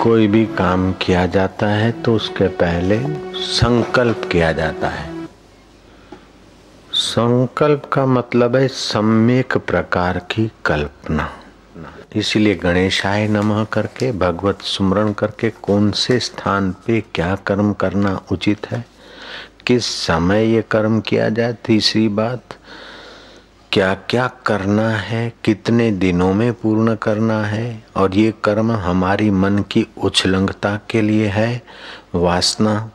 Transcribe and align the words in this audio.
कोई 0.00 0.26
भी 0.28 0.44
काम 0.46 0.92
किया 0.92 1.24
जाता 1.26 1.66
है 1.66 1.90
तो 1.92 2.14
उसके 2.14 2.46
पहले 2.58 2.98
संकल्प 3.36 4.28
किया 4.32 4.52
जाता 4.52 4.88
है। 4.88 5.08
संकल्प 6.92 7.84
का 7.92 8.04
मतलब 8.06 8.56
है 8.56 8.68
सम्यक 8.68 9.56
प्रकार 9.58 10.18
की 10.30 10.50
कल्पना। 10.64 11.28
इसीलिए 12.16 12.54
गणेशाय 12.54 13.26
नमः 13.28 13.64
करके, 13.64 14.10
भगवत 14.12 14.62
सुमरण 14.62 15.12
करके 15.12 15.50
कौन 15.62 15.90
से 15.92 16.18
स्थान 16.20 16.70
पे 16.86 17.00
क्या 17.14 17.34
कर्म 17.46 17.72
करना 17.72 18.20
उचित 18.32 18.70
है, 18.70 18.84
किस 19.66 19.84
समय 19.84 20.44
ये 20.46 20.62
कर्म 20.70 21.00
किया 21.00 21.28
जाए, 21.28 21.56
तीसरी 21.64 22.08
बात 22.08 22.58
क्या 23.72 23.94
क्या 23.94 24.30
करना 24.46 24.90
है, 24.90 25.32
कितने 25.44 25.90
दिनों 25.90 26.34
में 26.34 26.52
पूर्ण 26.52 26.94
करना 26.94 27.44
है, 27.44 27.84
और 27.96 28.14
ये 28.14 28.34
कर्म 28.44 28.72
हमारी 28.72 29.30
मन 29.30 29.58
की 29.58 29.86
उछलंगता 30.02 30.80
के 30.90 31.02
लिए 31.02 31.26
है, 31.26 31.62
वासना 32.14 32.90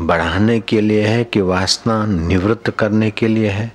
बढ़ाने 0.00 0.60
के 0.60 0.80
लिए 0.80 1.06
है 1.06 1.24
कि 1.24 1.40
वासना 1.40 2.06
निवृत्त 2.06 2.70
करने 2.70 3.10
के 3.10 3.28
लिए 3.28 3.48
है? 3.48 3.72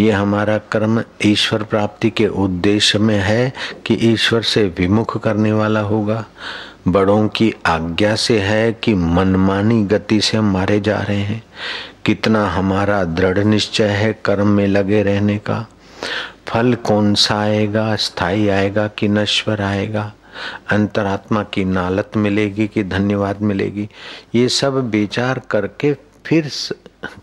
ये 0.00 0.10
हमारा 0.10 0.58
कर्म 0.58 1.02
ईश्वर 1.24 1.62
प्राप्ति 1.62 2.10
के 2.10 2.26
उद्देश्य 2.26 2.98
में 2.98 3.18
है 3.18 3.52
कि 3.86 3.94
ईश्वर 3.94 4.42
से 4.42 4.74
विमुख 4.78 5.22
करने 5.22 5.52
वाला 5.52 5.80
होगा। 5.80 6.24
बड़ों 6.88 7.28
की 7.28 7.54
आज्ञा 7.66 8.16
से 8.16 8.40
है 8.40 8.72
कि 8.72 8.94
मनमानी 8.94 9.84
गति 9.84 10.20
से 10.20 10.36
हम 10.36 10.52
मारे 10.52 10.80
जा 10.80 10.98
रहे 10.98 11.20
हैं। 11.20 11.42
कितना 12.04 12.48
हमारा 12.48 13.04
दृढ़ 13.04 13.38
निश्चय 13.38 13.88
है 13.88 14.20
कर्म 14.24 14.48
में 14.48 14.66
लगे 14.66 15.02
रहने 15.02 15.38
का। 15.38 15.66
फल 16.46 16.74
कौन 16.74 17.14
सा 17.14 17.40
आएगा 17.40 17.96
स्थायी 17.96 18.48
आएगा 18.48 18.88
कि 18.88 19.08
नश्वर 19.08 19.62
आएगा? 19.62 20.12
अंतरात्मा 20.70 21.42
की 21.42 21.64
नालत 21.64 22.10
मिलेगी 22.16 22.66
कि 22.68 22.84
धन्यवाद 22.84 23.40
मिलेगी? 23.40 23.88
ये 24.34 24.48
सब 24.48 24.90
विचार 24.90 25.40
करके 25.50 25.96
फिर 26.26 26.50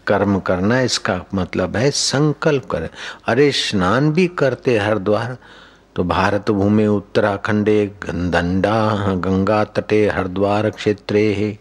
कर्म 0.08 0.40
करना 0.40 0.82
इसका 0.82 1.22
मतलब 1.34 1.78
है 1.78 1.92
संकल्प 1.92 2.66
करें। 2.66 2.90
अरे, 3.28 3.52
स्नान 3.52 4.12
भी 4.12 4.28
करते 4.28 4.78
हरिद्वार 4.78 5.38
तो 5.96 6.04
भारत 6.04 6.52
भूमि 6.52 6.86
उत्तराखंडे 6.86 7.86
दंडा 8.06 9.06
गंगा 9.16 9.64
तटे 9.64 10.10
हरिद्वार 10.10 10.70
क्षेत्रे 10.70 11.58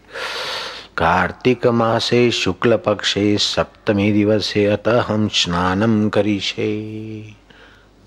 कार्तिक 0.99 1.65
मासे 1.67 2.29
शुक्ल 2.31 2.77
पक्षे 2.77 3.37
सप्तमी 3.37 4.11
दिवसे 4.11 4.65
अतः 4.65 5.01
हम 5.01 5.27
स्नानम 5.27 6.09
करीशे 6.09 6.65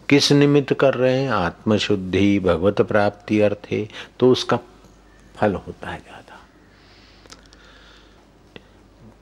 किस 0.09 0.31
निमित्त 0.33 0.73
कर 0.73 0.95
रहे 0.95 1.21
हैं? 1.21 1.31
आत्मशुद्धि, 1.31 2.39
भगवत 2.41 2.81
प्राप्ति 2.81 3.41
अर्थे 3.41 3.89
तो 4.21 4.31
उसका 4.31 4.59
फल 5.37 5.55
होता 5.55 5.91
है 5.91 5.99
ज़्यादा। 5.99 6.39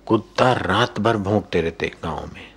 कुत्ता 0.07 0.53
रात 0.53 0.99
भर 1.01 1.17
भोंकते 1.17 1.61
रहते 1.61 1.93
गाँव 2.05 2.27
में। 2.35 2.49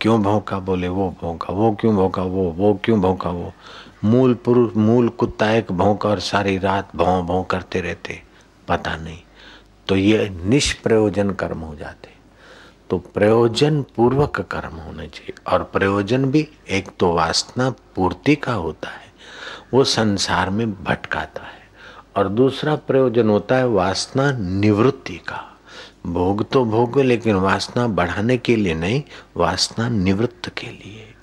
क्यों 0.00 0.22
भौंका? 0.22 0.58
बोले, 0.58 0.88
वो 0.88 1.08
भौंका, 1.22 1.52
वो 1.52 1.70
क्यों 1.80 1.94
भौंका? 1.96 2.22
वो 2.22 2.50
वो 2.52 2.74
क्यों 2.84 3.00
भौंका? 3.00 3.30
वो। 3.30 3.52
मूल 4.04 4.34
पुरुष, 4.34 4.76
मूल 4.76 5.08
कुत्ता 5.08 5.50
एक 5.50 5.72
भौंका 5.72 6.08
और 6.08 6.20
सारी 6.20 6.58
रात 6.58 6.96
भौं 6.96 7.22
भौं 7.26 7.42
करते 7.44 7.80
रहते 7.80 8.20
पता 8.68 8.96
नहीं। 8.96 9.18
तो 9.88 9.96
ये 9.96 10.28
निष्प्रयोजन 10.28 11.30
कर्म 11.30 11.58
हो 11.58 11.74
जाते। 11.74 12.08
तो 12.90 12.98
प्रयोजन 12.98 13.82
पूर्वक 13.82 14.40
कर्म 14.40 14.76
होने 14.76 15.06
चाहिए। 15.06 15.52
और 15.52 15.64
प्रयोजन 15.64 16.24
भी 16.24 16.48
एक 16.70 16.88
तो 16.98 17.12
वासना 17.12 17.70
पूर्ति 17.70 18.36
का 18.36 18.52
होता 18.52 18.88
है, 18.88 19.12
वो 19.74 19.84
संसार 19.84 20.50
में 20.50 20.84
भटकाता 20.84 21.42
है। 21.42 21.56
और 22.16 22.28
दूसरा 22.28 22.76
प्रयोजन 22.76 23.28
होता 23.28 23.56
है 23.56 23.68
वासना 23.68 24.32
निवृत्ति 24.32 25.16
का। 25.16 25.58
भोग 26.06 26.50
तो 26.50 26.64
भोग, 26.64 27.00
लेकिन 27.00 27.34
वासना 27.34 27.86
बढ़ाने 27.86 28.36
के 28.36 28.56
लिए 28.56 28.74
नहीं, 28.74 29.02
वासना 29.36 29.88
निवृत्त 29.88 30.48
के 30.48 30.66
लिए। 30.66 31.14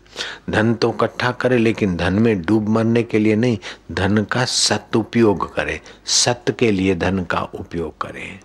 धन 0.50 0.73
तो 0.73 0.90
इकट्ठा 0.90 1.31
करे, 1.31 1.57
लेकिन 1.57 1.96
धन 1.96 2.13
में 2.13 2.41
डूब 2.41 2.69
मरने 2.69 3.03
के 3.03 3.19
लिए 3.19 3.35
नहीं, 3.35 3.57
धन 3.91 4.23
का 4.23 4.46
सत 4.46 4.96
उपयोग 4.96 5.56
करे। 5.56 5.81
सत्य 6.06 6.53
के 6.53 6.72
लिए 6.72 6.96
धन 6.96 7.23
का 7.23 7.40
उपयोग 7.40 8.02
करें। 8.02 8.40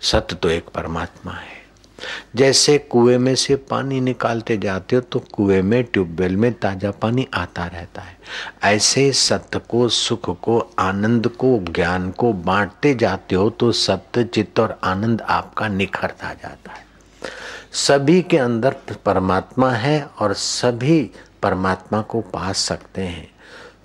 सत्य 0.00 0.36
तो 0.36 0.48
एक 0.48 0.68
परमात्मा 0.68 1.32
है। 1.32 1.56
जैसे 2.36 2.76
कुएँ 2.78 3.16
में 3.18 3.34
से 3.34 3.56
पानी 3.56 4.00
निकालते 4.00 4.56
जाते 4.56 4.96
हो 4.96 5.02
तो 5.02 5.18
कुएँ 5.32 5.62
में, 5.62 5.84
ट्यूबवेल 5.84 6.36
में 6.36 6.52
ताज़ा 6.52 6.90
पानी 6.90 7.26
आता 7.34 7.66
रहता 7.66 8.02
है। 8.02 8.16
ऐसे 8.64 9.12
सत्य 9.12 9.58
को, 9.58 9.88
सुख 9.88 10.30
को, 10.40 10.58
आनंद 10.78 11.28
को, 11.28 11.58
ज्ञान 11.70 12.10
को 12.10 12.32
बांटते 12.32 12.94
जाते 12.94 13.36
हो 13.36 13.48
तो 13.50 13.72
सत्य, 13.72 14.24
चित्त 14.24 14.60
और 14.60 14.78
आनंद 14.84 15.22
आपका 15.22 15.68
निखरता 15.68 16.32
जाता 16.32 16.72
है। 16.72 16.86
सभी 17.72 18.20
के 18.22 18.38
अंदर 18.38 18.76
परमात्मा 19.04 19.70
है 19.70 20.02
और 20.18 20.32
सभी 20.32 21.10
परमात्मा 21.42 22.02
को 22.02 22.20
पा 22.20 22.52
सकते 22.52 23.02
हैं। 23.02 23.28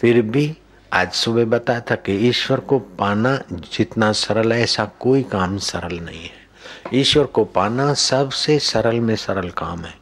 फिर 0.01 0.21
भी 0.21 0.45
आज 0.93 1.11
सुबह 1.11 1.45
बताया 1.45 1.79
था 1.79 1.95
कि 1.95 2.13
ईश्वर 2.13 2.59
को 2.59 2.79
पाना 2.79 3.41
जितना 3.51 4.11
सरल 4.11 4.53
है, 4.53 4.61
ऐसा 4.61 4.85
कोई 4.85 5.23
काम 5.23 5.57
सरल 5.57 5.99
नहीं 5.99 6.23
है। 6.23 6.47
ईश्वर 6.93 7.23
को 7.23 7.45
पाना 7.45 7.93
सबसे 7.93 8.59
सरल 8.59 8.99
में 8.99 9.15
सरल 9.15 9.49
काम 9.49 9.79
है, 9.79 9.93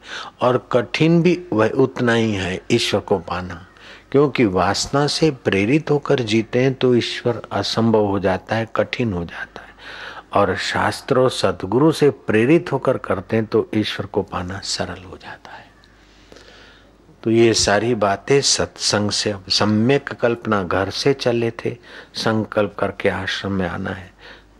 और 0.41 0.69
कठिन 0.71 1.21
भी 1.21 1.41
वह 1.53 1.69
उतना 1.69 2.13
ही 2.13 2.33
है 2.33 2.61
ईश्वर 2.71 2.99
को 2.99 3.19
पाना। 3.19 3.67
क्योंकि 4.11 4.45
वासना 4.45 5.07
से 5.07 5.31
प्रेरित 5.31 5.91
होकर 5.91 6.19
जीते 6.19 6.59
हैं 6.59 6.73
तो 6.73 6.95
ईश्वर 6.95 7.41
असंभव 7.51 8.05
हो 8.05 8.19
जाता 8.19 8.55
है, 8.55 8.69
कठिन 8.75 9.13
हो 9.13 9.25
जाता 9.25 9.61
है। 9.61 9.69
और 10.33 10.55
शास्त्रों 10.55 11.29
सदगुरु 11.29 11.91
से 11.91 12.09
प्रेरित 12.09 12.71
होकर 12.71 12.97
करते 12.97 13.35
हैं 13.35 13.45
तो 13.45 13.69
ईश्वर 13.75 14.05
को 14.05 14.21
पाना 14.21 14.59
सरल 14.63 15.03
हो 15.03 15.17
जाता 15.17 15.51
है। 15.51 15.70
तो 17.23 17.31
ये 17.31 17.53
सारी 17.53 17.95
बातें 17.95 18.41
सत्संग 18.41 19.11
से, 19.11 19.35
सम्यक 19.49 20.09
कल्पना 20.09 20.63
घर 20.63 20.89
से 20.89 21.13
चले 21.13 21.51
थे। 21.51 21.77
संकल्प 22.13 22.75
करके 22.79 23.09
आश्रम 23.09 23.51
में 23.51 23.67
आना 23.67 23.89
है। 23.89 24.11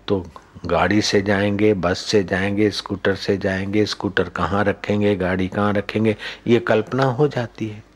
तो 0.07 0.25
गाड़ी 0.65 1.01
से 1.01 1.21
जाएँगे, 1.21 1.73
बस 1.73 1.97
से 1.97 2.23
जाएँगे, 2.23 2.69
स्कूटर 2.69 3.15
से 3.15 3.37
जाएँगे, 3.37 3.85
स्कूटर 3.85 4.23
कहाँ 4.23 4.63
रखेंगे, 4.63 5.15
गाड़ी 5.15 5.47
कहाँ 5.47 5.73
रखेंगे, 5.73 6.15
ये 6.47 6.59
कल्पना 6.59 7.03
हो 7.03 7.27
जाती 7.27 7.67
है। 7.67 7.90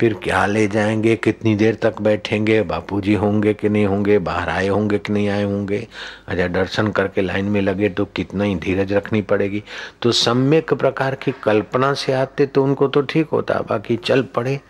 फिर 0.00 0.14
क्या 0.14 0.44
ले 0.46 0.66
जाएँगे? 0.68 1.14
कितनी 1.16 1.54
देर 1.54 1.74
तक 1.74 2.00
बैठेंगे? 2.02 2.62
बापूजी 2.62 3.14
होंगे 3.14 3.54
कि 3.54 3.68
नहीं 3.68 3.86
होंगे? 3.86 4.18
बाहर 4.18 4.48
आए 4.48 4.68
होंगे 4.68 4.98
कि 4.98 5.12
नहीं 5.12 5.28
आए 5.28 5.42
होंगे? 5.42 5.86
अच्छा 6.28 6.48
दर्शन 6.48 6.88
करके 6.88 7.22
लाइन 7.22 7.44
में 7.44 7.60
लगे 7.60 7.88
तो 7.88 8.04
कितना 8.04 8.44
ही 8.44 8.56
धीरज 8.56 8.92
रखनी 8.92 9.22
पड़ेगी। 9.22 9.62
तो 10.02 10.12
सम्यक 10.12 10.74
प्रकार 10.74 11.14
की 11.14 11.32
कल्पना 11.42 11.92
से 11.94 12.12
आते 12.12 12.46
तो 12.46 12.64
उनको 12.64 12.88
तो 12.88 13.00
ठीक 13.00 13.28
होता, 13.28 13.60
बाकी 13.60 13.96
चल 13.96 14.22
पड़े। 14.22 14.60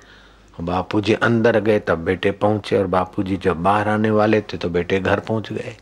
बापूजी 0.60 1.12
अंदर 1.12 1.60
गए 1.60 1.78
तब 1.78 1.98
बेटे 1.98 2.30
पहुँचे 2.30 2.78
और 2.78 2.86
बापूजी 2.86 3.36
जब 3.36 3.62
बाहर 3.62 3.88
आने 3.88 4.10
वाले 4.10 4.40
थे 4.40 4.56
तो 4.56 4.68
बेटे 4.68 5.00
घर 5.00 5.20
पहुँच 5.20 5.52
गए। 5.52 5.76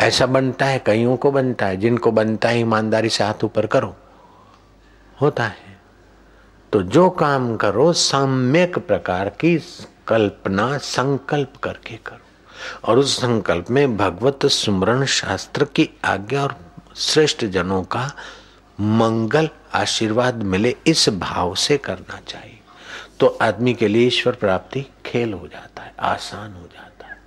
ऐसा 0.00 0.26
बनता 0.26 0.66
है, 0.66 0.82
कईयों 0.86 1.16
को 1.16 1.30
बनता 1.30 1.66
है, 1.66 1.76
जिनको 1.76 2.10
बनता 2.12 2.48
है 2.48 2.60
ईमानदारी 2.60 3.08
से 3.08 3.24
हाथ 3.24 3.44
ऊपर 3.44 3.66
करो। 3.66 3.96
होता 5.20 5.44
है। 5.44 5.67
तो 6.72 6.82
जो 6.82 7.10
काम 7.10 7.56
करो, 7.56 7.92
साम्यक 7.92 8.78
प्रकार 8.78 9.28
की 9.28 9.60
कल्पना, 10.08 10.78
संकल्प 10.78 11.52
करके 11.62 11.96
करो। 11.96 12.18
और 12.84 12.98
उस 12.98 13.16
संकल्प 13.16 13.70
में 13.70 13.96
भगवत 13.96 14.46
सुमरण 14.46 15.04
शास्त्र 15.04 15.64
की 15.64 15.90
आज्ञा 16.04 16.42
और 16.42 16.56
श्रेष्ठ 16.96 17.44
जनों 17.44 17.82
का 17.82 18.12
मंगल 18.80 19.48
आशीर्वाद 19.74 20.42
मिले, 20.42 20.76
इस 20.86 21.08
भाव 21.08 21.54
से 21.54 21.78
करना 21.78 22.20
चाहिए। 22.28 22.58
तो 23.20 23.38
आदमी 23.42 23.74
के 23.74 23.88
लिए 23.88 24.06
ईश्वर 24.06 24.32
प्राप्ति 24.32 24.86
खेल 25.06 25.32
हो 25.32 25.48
जाता 25.48 25.82
है, 25.82 25.94
आसान 26.00 26.52
हो 26.52 26.62
जाता 26.62 27.06
है। 27.06 27.18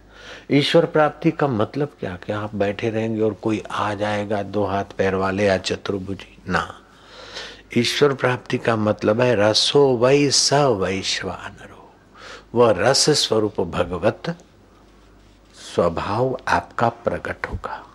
ईश्वर 0.52 0.86
प्राप्ति 0.86 1.32
का 1.32 1.48
मतलब 1.48 1.90
क्या? 2.00 2.16
कि 2.16 2.34
आप 2.34 2.56
बैठे 2.56 2.90
रहेंगे 2.90 3.22
और 3.22 3.34
कोई 3.34 3.64
आ 3.72 3.94
जाएगा, 3.94 4.44
दो 4.44 4.66
हाथ 4.66 4.84
पैर 4.84 5.16
वाले 5.16 5.46
या 5.46 5.58
चतुर्भुजी। 5.58 6.38
ना। 6.50 6.81
ईश्वर 7.78 8.14
प्राप्ति 8.14 8.58
का 8.58 8.76
मतलब 8.76 9.22
है 9.22 9.36
रसो 9.36 9.98
वै 9.98 10.30
स 10.30 10.54
वैश्वानरो। 10.54 11.94
वह 12.56 12.72
रस 12.78 13.10
स्वरूप 13.10 13.62
भगवत 13.62 14.38
स्वभाव 15.76 16.38
आपका 16.48 16.90
प्रकट 16.90 17.48
होगा। 17.48 17.88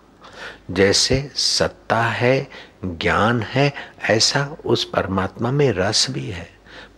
जैसे 0.71 1.31
सत्ता 1.35 2.01
है, 2.01 2.47
ज्ञान 2.85 3.41
है, 3.41 3.73
ऐसा 4.01 4.57
उस 4.65 4.83
परमात्मा 4.83 5.51
में 5.51 5.71
रस 5.71 6.07
भी 6.09 6.29
है। 6.29 6.49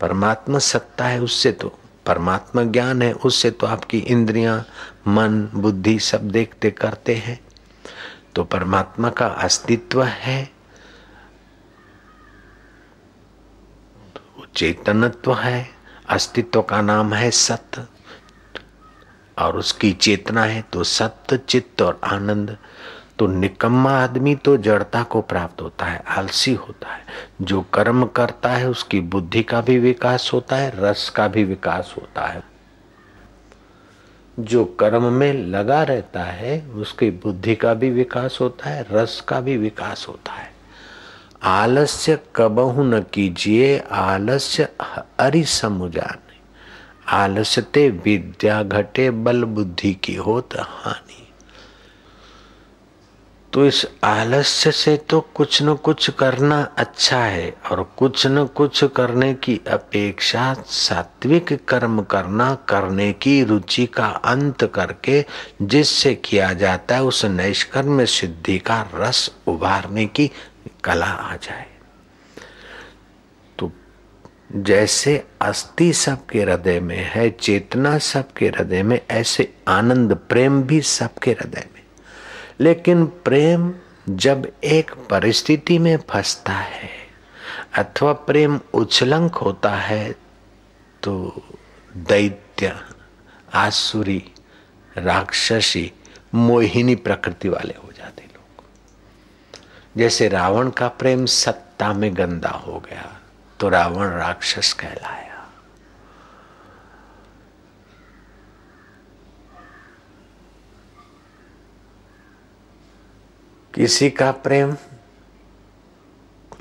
परमात्मा 0.01 0.59
सत्ता 0.59 1.05
है, 1.05 1.21
उससे 1.21 1.51
तो 1.51 1.79
परमात्मा 2.05 2.63
ज्ञान 2.63 3.01
है, 3.01 3.13
उससे 3.13 3.51
तो 3.51 3.67
आपकी 3.67 3.99
इंद्रियाँ, 3.99 4.67
मन, 5.07 5.49
बुद्धि 5.53 5.99
सब 5.99 6.29
देखते 6.29 6.71
करते 6.71 7.15
हैं। 7.15 7.39
तो 8.35 8.43
परमात्मा 8.43 9.09
का 9.09 9.27
अस्तित्व 9.27 10.03
है 10.03 10.58
चेतनत्व 14.55 15.33
है, 15.33 15.69
अस्तित्व 16.09 16.61
का 16.61 16.81
नाम 16.81 17.13
है 17.13 17.31
सत्य। 17.31 17.85
और 19.39 19.57
उसकी 19.57 19.93
चेतना 19.93 20.43
है 20.43 20.61
तो 20.73 20.83
सत्य, 20.83 21.37
चित्त 21.37 21.81
और 21.81 22.01
आनंद। 22.03 22.57
तो 23.19 23.27
निकम्मा 23.27 24.03
आदमी 24.03 24.35
तो 24.35 24.57
जड़ता 24.57 25.03
को 25.03 25.21
प्राप्त 25.21 25.61
होता 25.61 25.85
है, 25.85 26.03
आलसी 26.07 26.53
होता 26.53 26.93
है। 26.93 27.01
जो 27.41 27.61
कर्म 27.61 28.05
करता 28.05 28.49
है, 28.49 28.69
उसकी 28.69 28.99
बुद्धि 28.99 29.43
का 29.43 29.61
भी 29.61 29.79
विकास 29.79 30.29
होता 30.33 30.55
है, 30.55 30.73
रस 30.75 31.09
का 31.09 31.27
भी 31.27 31.43
विकास 31.43 31.95
होता 31.97 32.25
है। 32.25 32.43
जो 34.39 34.65
कर्म 34.65 35.13
में 35.13 35.33
लगा 35.33 35.83
रहता 35.83 36.23
है, 36.23 36.61
उसकी 36.61 37.09
बुद्धि 37.09 37.55
का 37.55 37.73
भी 37.73 37.89
विकास 37.89 38.37
होता 38.41 38.69
है, 38.69 38.85
रस 38.91 39.21
का 39.21 39.39
भी 39.39 39.57
विकास 39.57 40.05
होता 40.09 40.31
है। 40.31 40.58
आलस्य 41.41 42.19
कबहु 42.35 42.83
न 42.83 42.99
कीजिए, 43.13 43.77
आलस्य 43.91 44.67
अरि 45.19 45.43
समुजान। 45.43 46.17
आलस्यते 47.09 47.89
विद्या 47.89 48.61
घटे, 48.63 49.09
बल 49.09 49.43
बुद्धि 49.43 49.93
की 49.93 50.15
होत 50.15 50.55
हानि। 50.55 51.15
तो 53.53 53.65
इस 53.65 53.85
आलस्य 54.03 54.71
से 54.71 54.95
तो 55.09 55.19
कुछ 55.35 55.61
न 55.63 55.73
कुछ 55.75 56.09
करना 56.09 56.61
अच्छा 56.77 57.17
है, 57.17 57.49
और 57.71 57.81
कुछ 57.97 58.25
न 58.27 58.45
कुछ 58.45 58.83
करने 58.95 59.33
की 59.33 59.59
अपेक्षा 59.69 60.53
सात्विक 60.53 61.53
कर्म 61.67 62.01
करना, 62.01 62.53
करने 62.69 63.11
की 63.13 63.43
रुचि 63.43 63.85
का 63.85 64.07
अंत 64.25 64.63
करके 64.65 65.25
जिससे 65.61 66.13
किया 66.15 66.51
जाता 66.53 66.95
है, 66.95 67.03
उस 67.03 67.25
नैष्कर्म 67.25 68.05
सिद्धि 68.05 68.57
का 68.59 68.81
रस 68.95 69.31
उभारने 69.47 70.05
की 70.05 70.29
कला 70.83 71.05
आ 71.05 71.35
जाए। 71.35 71.67
तो 73.59 73.71
जैसे 74.55 75.27
अस्थि 75.41 75.93
सबके 75.93 76.41
हृदय 76.41 76.79
में 76.79 77.11
है, 77.15 77.29
चेतना 77.29 77.97
सबके 77.97 78.47
हृदय 78.47 78.83
में, 78.83 79.01
ऐसे 79.09 79.53
आनंद 79.67 80.15
प्रेम 80.15 80.63
भी 80.63 80.81
सबके 80.81 81.31
हृदय 81.31 81.67
में। 81.73 81.83
लेकिन 82.59 83.05
प्रेम 83.05 83.73
जब 84.09 84.51
एक 84.63 84.91
परिस्थिति 84.91 85.79
में 85.79 85.97
फंसता 86.09 86.53
है 86.53 86.89
अथवा 87.77 88.13
प्रेम 88.13 88.59
उछलंक 88.73 89.35
होता 89.35 89.75
है 89.75 90.11
तो 91.03 91.41
दैत्य, 91.97 92.75
आसुरी, 93.53 94.31
राक्षसी, 94.97 95.91
मोहिनी 96.35 96.95
प्रकृति 96.95 97.49
वाले 97.49 97.73
हो 97.83 97.91
जाते 97.97 98.28
जैसे 99.97 100.27
रावण 100.27 100.69
का 100.69 100.87
प्रेम 100.87 101.25
सत्ता 101.25 101.93
में 101.93 102.15
गंदा 102.17 102.49
हो 102.49 102.79
गया 102.79 103.19
तो 103.59 103.69
रावण 103.69 104.07
राक्षस 104.07 104.73
कहलाया। 104.73 105.27
किसी 113.73 114.09
का 114.09 114.31
प्रेम 114.31 114.75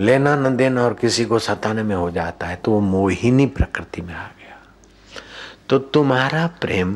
लेना 0.00 0.34
न 0.36 0.56
देना 0.56 0.82
और 0.82 0.94
किसी 0.94 1.24
को 1.24 1.38
सताने 1.38 1.82
में 1.82 1.94
हो 1.96 2.10
जाता 2.10 2.46
है 2.46 2.56
तो 2.56 2.72
वो 2.72 2.80
मोहिनी 2.80 3.46
प्रकृति 3.46 4.02
में 4.02 4.14
आ 4.14 4.26
गया। 4.26 4.58
तो 5.68 5.78
तुम्हारा 5.78 6.46
प्रेम 6.60 6.94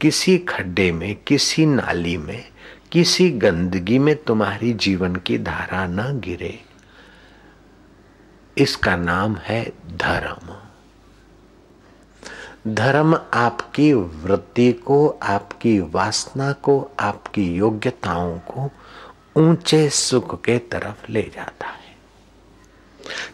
किसी 0.00 0.38
खड्डे 0.38 0.90
में, 0.92 1.16
किसी 1.16 1.66
नाली 1.66 2.16
में 2.16 2.49
किसी 2.92 3.30
गंदगी 3.30 3.98
में 3.98 4.16
तुम्हारी 4.16 4.72
जीवन 4.72 5.16
की 5.16 5.38
धारा 5.38 5.86
न 5.86 6.20
गिरे। 6.20 6.60
इसका 8.58 8.96
नाम 8.96 9.36
है 9.36 9.72
धर्म। 9.96 10.56
धर्म 12.74 13.20
आपकी 13.34 13.92
वृत्ति 13.92 14.72
को, 14.72 15.08
आपकी 15.22 15.80
वासना 15.80 16.52
को, 16.52 16.90
आपकी 17.00 17.54
योग्यताओं 17.54 18.38
को 18.38 18.70
ऊँचे 19.36 19.90
सुख 19.90 20.44
के 20.44 20.58
तरफ़ 20.58 21.12
ले 21.12 21.22
जाता 21.22 21.66
है। 21.66 21.96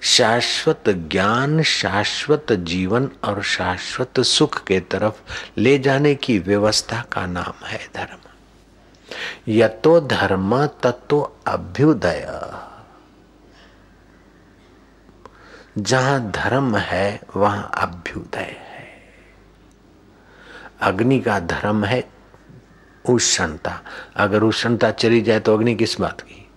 शाश्वत 0.01 0.83
ज्ञान, 0.89 1.63
शाश्वत 1.63 2.47
जीवन 2.53 3.11
और 3.25 3.43
शाश्वत 3.43 4.21
सुख 4.21 4.65
के 4.65 4.81
तरफ़ 4.81 5.21
ले 5.59 5.79
जाने 5.79 6.15
की 6.15 6.39
व्यवस्था 6.39 7.03
का 7.13 7.27
नाम 7.27 7.67
है 7.67 7.89
धर्म। 7.95 8.19
यतो 9.49 10.01
धर्म 10.01 10.67
तत्व 10.67 11.31
अभ्युदय। 11.47 12.53
जहाँ 15.79 16.31
धर्म 16.31 16.77
है, 16.77 17.21
वहाँ 17.37 17.71
अभ्युदय 17.75 18.57
है। 18.61 18.87
अग्नि 20.81 21.21
का 21.21 21.41
धर्म 21.41 21.85
है, 21.85 22.09
उष्णता। 23.09 23.83
अगर 24.17 24.43
उष्णता 24.43 24.91
चली 24.91 25.21
जाए 25.21 25.41
तो 25.41 25.55
अग्नि 25.55 25.75
किस 25.75 26.01
बात 26.01 26.21
की? 26.21 26.49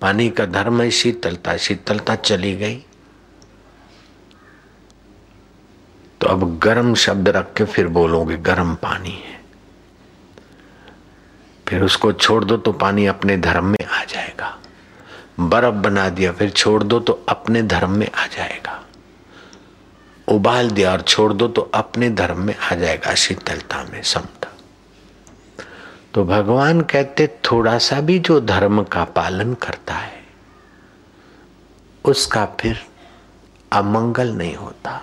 पानी 0.00 0.30
का 0.30 0.46
धर्म 0.46 0.82
है, 0.82 0.90
शीतलता। 0.90 1.56
शीतलता 1.56 2.14
चली 2.14 2.56
गई। 2.56 2.84
तो 6.20 6.26
अब 6.26 6.58
गर्म 6.58 6.94
शब्द 6.94 7.28
रख 7.28 7.52
के 7.54 7.64
फिर 7.64 7.88
बोलोगे, 7.88 8.36
गर्म 8.36 8.74
पानी 8.74 9.10
है। 9.10 9.35
फिर 11.68 11.82
उसको 11.82 12.12
छोड़ 12.12 12.44
दो 12.44 12.56
तो 12.56 12.72
पानी 12.72 13.06
अपने 13.06 13.36
धर्म 13.36 13.64
में 13.64 13.84
आ 13.84 14.04
जाएगा। 14.04 14.56
बर्फ़ 15.40 15.74
बना 15.74 16.08
दिया, 16.08 16.32
फिर 16.32 16.50
छोड़ 16.50 16.82
दो 16.82 17.00
तो 17.00 17.12
अपने 17.28 17.62
धर्म 17.62 17.90
में 17.90 18.08
आ 18.10 18.26
जाएगा। 18.26 18.82
उबाल 20.28 20.70
दिया 20.70 20.92
और 20.92 21.00
छोड़ 21.00 21.32
दो 21.32 21.48
तो 21.48 21.62
अपने 21.74 22.10
धर्म 22.10 22.40
में 22.40 22.54
आ 22.56 22.74
जाएगा, 22.74 23.14
शीतलता 23.14 23.82
में 23.84 24.02
समता। 24.02 24.52
तो 26.14 26.24
भगवान 26.24 26.80
कहते, 26.80 27.26
थोड़ा 27.44 27.76
सा 27.78 28.00
भी 28.00 28.18
जो 28.18 28.40
धर्म 28.40 28.82
का 28.82 29.04
पालन 29.04 29.54
करता 29.54 29.94
है, 29.94 30.24
उसका 32.04 32.44
फिर 32.60 32.80
अमंगल 33.72 34.28
नहीं 34.28 34.54
होता, 34.54 35.00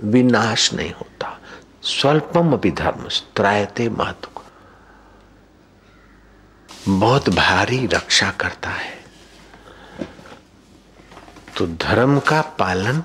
विनाश 0.00 0.72
नहीं 0.74 0.92
होता। 0.92 1.38
स्वल्पम 1.82 2.56
भी 2.56 2.70
धर्म, 2.70 3.08
त्रायते 3.36 3.88
महत्व 3.88 4.37
बहुत 6.88 7.28
भारी 7.28 7.86
रक्षा 7.86 8.30
करता 8.30 8.70
है। 8.70 8.98
तो 11.58 11.66
धर्म 11.66 12.18
का 12.18 12.40
पालन? 12.40 13.02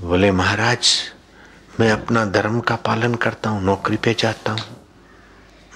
बोले, 0.00 0.30
महाराज, 0.30 0.98
मैं 1.80 1.90
अपना 1.90 2.24
धर्म 2.24 2.60
का 2.60 2.76
पालन 2.76 3.14
करता 3.14 3.50
हूँ, 3.50 3.62
नौकरी 3.62 3.96
पे 3.96 4.16
जाता 4.18 4.52
हूँ। 4.52 4.60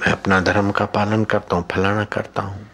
मैं 0.00 0.12
अपना 0.12 0.40
धर्म 0.40 0.70
का 0.70 0.84
पालन 0.84 1.24
करता 1.24 1.56
हूँ, 1.56 1.66
फलाना 1.72 2.04
करता 2.04 2.42
हूँ। 2.42 2.70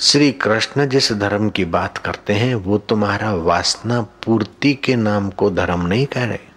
श्री 0.00 0.32
कृष्ण 0.32 0.86
जिस 0.86 1.12
धर्म 1.12 1.50
की 1.50 1.64
बात 1.64 1.98
करते 1.98 2.32
हैं, 2.32 2.54
वो 2.54 2.78
तुम्हारा 2.78 3.34
वासना 3.34 4.02
पूर्ति 4.02 4.74
के 4.74 4.96
नाम 4.96 5.30
को 5.30 5.50
धर्म 5.50 5.86
नहीं 5.86 6.06
कह 6.06 6.24
रहे। 6.24 6.47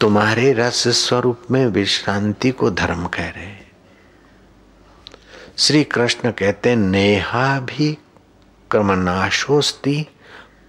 तुम्हारे 0.00 0.52
रस 0.52 0.88
स्वरूप 0.88 1.42
में 1.50 1.66
विश्रांति 1.66 2.50
को 2.50 2.70
धर्म 2.70 3.06
कह 3.06 3.28
रहे 3.28 3.58
श्री 5.58 5.84
कृष्ण 5.84 6.30
कहते, 6.30 6.76
नेहा 6.76 7.60
भी 7.60 7.98
क्रमनाशोस्ती 8.70 10.06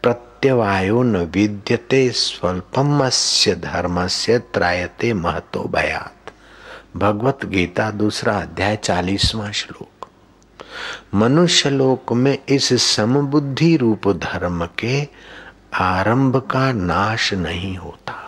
प्रत्यवायो 0.04 1.04
न 1.04 1.18
विद्यते, 1.18 2.10
स्वल्पम 2.10 3.10
से 3.10 3.56
धर्म 3.56 4.08
से 4.08 4.40
त्रायते 4.40 5.14
महतो 5.14 5.64
भयात। 5.64 6.32
भगवत 6.98 7.46
गीता, 7.46 7.92
दूसरा 7.92 8.40
अध्याय, 8.40 8.76
चालीसवां 8.76 9.52
श्लोक। 9.52 10.08
मनुष्य 11.16 11.70
लोक 11.70 12.14
में 12.14 12.38
इस 12.50 12.84
समबुद्धि 12.84 13.78
रूप 13.78 14.08
धर्म 14.08 14.66
के 14.66 15.08
आरंभ 15.74 16.38
का 16.38 16.72
नाश 16.72 17.34
नहीं 17.34 17.78
होता। 17.78 18.26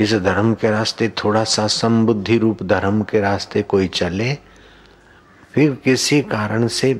इस 0.00 0.14
धर्म 0.14 0.54
के 0.54 0.70
रास्ते 0.70 1.08
थोड़ा 1.08 1.44
सा 1.44 1.66
समबुद्धि 1.66 2.38
रूप 2.38 2.62
धर्म 2.62 3.02
के 3.02 3.20
रास्ते 3.20 3.62
कोई 3.62 3.88
चले, 3.88 4.34
फिर 5.54 5.70
किसी 5.84 6.20
कारण 6.22 6.66
से 6.66 6.94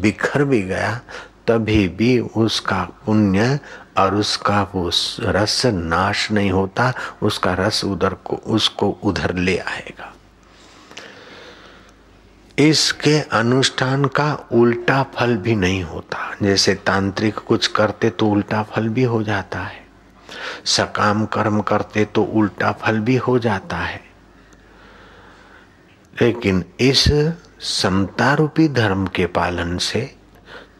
बिखर 0.00 0.44
भी 0.44 0.62
गया, 0.62 1.00
तभी 1.46 1.88
भी 1.88 2.18
उसका 2.18 2.82
पुण्य 3.06 3.58
और 3.98 4.14
उसका 4.14 4.62
वो 4.74 4.90
रस 5.20 5.62
नाश 5.66 6.30
नहीं 6.32 6.50
होता, 6.50 6.92
उसका 7.22 7.54
रस 7.54 7.84
उधर 7.84 8.14
को, 8.14 8.36
उसको 8.36 8.90
उधर 9.02 9.34
ले 9.34 9.58
आएगा। 9.58 10.10
इसके 12.58 13.18
अनुष्ठान 13.32 14.04
का 14.04 14.32
उल्टा 14.52 15.02
फल 15.14 15.36
भी 15.36 15.54
नहीं 15.56 15.82
होता। 15.82 16.18
जैसे 16.42 16.74
तांत्रिक 16.74 17.38
कुछ 17.38 17.66
करते 17.66 18.10
तो 18.10 18.26
उल्टा 18.26 18.62
फल 18.62 18.88
भी 18.88 19.02
हो 19.02 19.22
जाता 19.22 19.60
है। 19.60 19.83
सकाम 20.64 21.24
कर्म 21.26 21.60
करते 21.60 22.04
तो 22.04 22.22
उल्टा 22.22 22.72
फल 22.72 22.98
भी 22.98 23.16
हो 23.16 23.38
जाता 23.38 23.76
है। 23.76 24.00
लेकिन 26.22 26.64
इस 26.80 27.04
समता 27.60 28.34
रूपी 28.34 28.68
धर्म 28.68 29.06
के 29.06 29.26
पालन 29.26 29.78
से 29.78 30.14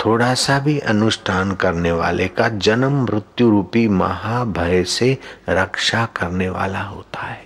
थोड़ा 0.04 0.34
सा 0.34 0.58
भी 0.58 0.78
अनुष्ठान 0.78 1.52
करने 1.52 1.92
वाले 1.92 2.28
का 2.28 2.48
जन्म 2.48 3.02
मृत्यु 3.04 3.50
रूपी 3.50 3.88
महाभय 3.88 4.84
से 4.84 5.18
रक्षा 5.48 6.06
करने 6.06 6.48
वाला 6.48 6.82
होता 6.82 7.20
है। 7.20 7.42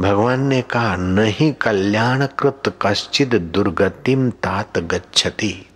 भगवान 0.00 0.40
ने 0.40 0.62
कहा, 0.62 0.96
नहीं 0.96 1.52
कल्याण 1.52 2.26
कृत 2.26 2.78
कश्चित 2.82 3.34
दुर्गतिम 3.34 4.30
तात 4.30 4.78
गच्छति। 4.78 5.66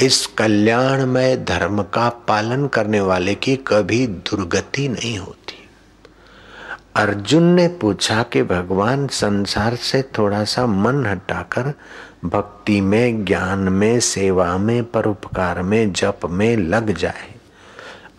इस 0.00 0.26
कल्याणमय 0.26 1.36
धर्म 1.36 1.82
का 1.82 2.08
पालन 2.08 2.66
करने 2.66 3.00
वाले 3.00 3.34
की 3.34 3.56
कभी 3.56 4.06
दुर्गति 4.06 4.88
नहीं 4.88 5.18
होती। 5.18 5.68
अर्जुन 6.96 7.42
ने 7.42 7.68
पूछा 7.68 8.22
कि 8.22 8.42
भगवान 8.42 9.06
संसार 9.06 9.76
से 9.76 10.02
थोड़ा 10.02 10.44
सा 10.44 10.66
मन 10.66 11.06
हटाकर 11.06 11.74
भक्ति 12.24 12.80
में, 12.80 13.24
ज्ञान 13.24 13.58
में, 13.58 14.00
सेवा 14.00 14.58
में 14.58 14.84
परोपकार 14.84 15.62
में, 15.62 15.92
जप 15.92 16.20
में 16.24 16.56
लग 16.56 16.96
जाए। 16.96 17.34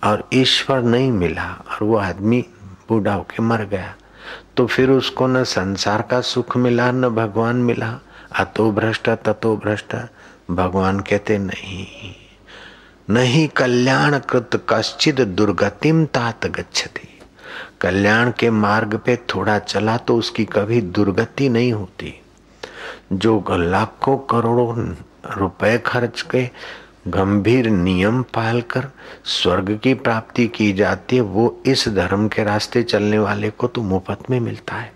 और 0.04 0.30
ईश्वर 0.34 0.82
नहीं 0.82 1.12
मिला 1.12 1.66
और 1.72 1.84
वो 1.84 1.98
आदमी 1.98 2.46
बूढ़ा 2.90 3.14
होके 3.14 3.44
मर 3.44 3.62
गया। 3.62 3.96
तो 4.58 4.68
फिर 4.68 4.90
उसको 4.90 5.28
न 5.28 5.44
संसार 5.44 6.02
का 6.02 6.22
सुख 6.22 6.58
मिला, 6.58 6.92
न 6.92 7.10
भगवान 7.10 7.56
मिला। 7.56 8.00
अतो 8.40 8.72
भ्रष्ट, 8.72 9.10
ततो 9.10 9.58
भ्रष्ट। 9.58 9.96
भगवान 10.50 11.00
कहते, 11.00 11.38
नहीं 11.38 12.14
नहीं 13.10 13.48
कल्याण 13.48 14.18
कृत 14.20 14.66
कश्चित 14.70 15.22
दुर्गतिम 15.22 16.06
तात 16.06 16.46
गच्छति। 16.48 17.08
कल्याण 17.82 18.32
के 18.32 18.50
मार्ग 18.50 18.96
पे 18.96 19.16
थोड़ा 19.30 19.58
चला 19.60 19.98
तो 19.98 20.16
उसकी 20.16 20.46
कभी 20.46 20.82
दुर्गति 20.82 21.50
नहीं 21.50 21.72
होती। 21.74 22.14
जो 23.14 23.44
लाखों 23.52 24.18
करोड़ों 24.18 24.88
रुपए 25.38 25.78
खर्च 25.78 26.22
के 26.22 26.44
गंभीर 27.08 27.70
नियम 27.70 28.22
पालकर 28.24 28.88
स्वर्ग 29.26 29.80
की 29.84 29.94
प्राप्ति 29.94 30.48
की 30.48 30.72
जाती 30.74 31.16
है, 31.16 31.22
वो 31.22 31.64
इस 31.66 31.88
धर्म 31.90 32.28
के 32.28 32.44
रास्ते 32.44 32.84
चलने 32.84 33.20
वाले 33.20 33.50
को 33.50 33.68
तो 33.68 33.82
मुफ़्त 33.84 34.30
में 34.30 34.40
मिलता 34.40 34.76
है। 34.76 34.92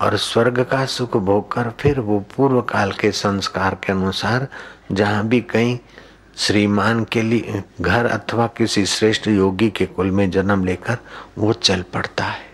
और 0.00 0.16
स्वर्ग 0.16 0.60
का 0.62 0.84
सुख 0.86 1.16
भोग 1.16 1.50
कर 1.52 1.70
फिर 1.80 2.00
वो 2.00 2.18
पूर्व 2.36 2.60
काल 2.62 2.92
के 2.92 3.12
संस्कार 3.12 3.74
के 3.74 3.92
अनुसार 3.92 4.46
जहाँ 4.92 5.26
भी 5.28 5.40
कहीं 5.40 5.78
श्रीमान 6.36 7.04
के 7.04 7.22
लिए 7.22 7.62
घर 7.80 8.06
अथवा 8.06 8.46
किसी 8.56 8.84
श्रेष्ठ 8.86 9.28
योगी 9.28 9.70
के 9.70 9.86
कुल 9.86 10.10
में 10.10 10.30
जन्म 10.30 10.64
लेकर 10.64 10.98
वो 11.38 11.52
चल 11.52 11.82
पड़ता 11.94 12.24
है। 12.24 12.46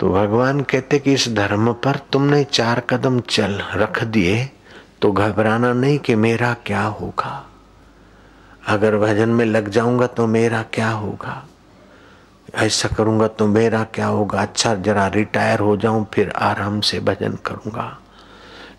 तो 0.00 0.08
भगवान 0.08 0.60
कहते 0.60 0.98
कि 0.98 1.12
इस 1.12 1.28
धर्म 1.28 1.72
पर 1.74 1.96
तुमने 2.12 2.42
चार 2.44 2.80
कदम 2.80 3.20
चल 3.20 3.60
रख 3.74 4.02
दिए 4.04 4.44
तो 5.02 5.12
घबराना 5.12 5.72
नहीं 5.72 5.98
कि 5.98 6.14
मेरा 6.14 6.54
क्या 6.66 6.82
होगा। 6.82 7.44
अगर 8.68 8.96
भजन 8.96 9.28
में 9.28 9.44
लग 9.44 9.68
जाऊँगा 9.68 10.06
तो 10.06 10.26
मेरा 10.26 10.62
क्या 10.72 10.90
होगा। 10.90 11.44
ऐसा 12.58 12.88
करूँगा 12.88 13.26
तो 13.28 13.46
मेरा 13.46 13.82
क्या 13.94 14.06
होगा? 14.06 14.40
अच्छा 14.42 14.74
जरा 14.76 15.06
रिटायर 15.08 15.60
हो 15.60 15.76
जाऊँ, 15.76 16.06
फिर 16.14 16.30
आराम 16.30 16.80
से 16.80 17.00
भजन 17.00 17.38
करूँगा। 17.46 17.98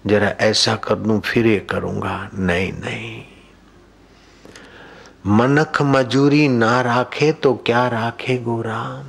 जरा 0.07 0.29
ऐसा 0.41 0.75
कर 0.75 0.95
दूँ, 0.95 1.19
फिर 1.21 1.47
ये 1.47 1.59
करूँगा। 1.69 2.29
नहीं 2.33 2.71
नहीं। 2.73 3.21
मनख 5.27 5.81
मजूरी 5.81 6.47
ना 6.47 6.81
राखे 6.81 7.31
तो 7.33 7.53
क्या 7.65 7.87
राखे 7.87 8.37
गोराम 8.37 9.05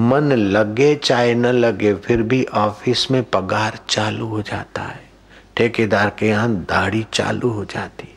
मन 0.00 0.32
लगे 0.32 0.94
चाहे 0.94 1.34
न 1.34 1.46
लगे, 1.46 1.94
फिर 1.94 2.22
भी 2.22 2.44
ऑफ़िस 2.44 3.10
में 3.10 3.22
पगार 3.24 3.78
चालू 3.88 4.26
हो 4.26 4.42
जाता 4.42 4.82
है। 4.82 5.06
ठेकेदार 5.56 6.10
के 6.18 6.26
यहाँ 6.28 6.50
दाढ़ी 6.64 7.06
चालू 7.12 7.50
हो 7.50 7.64
जाती 7.64 8.08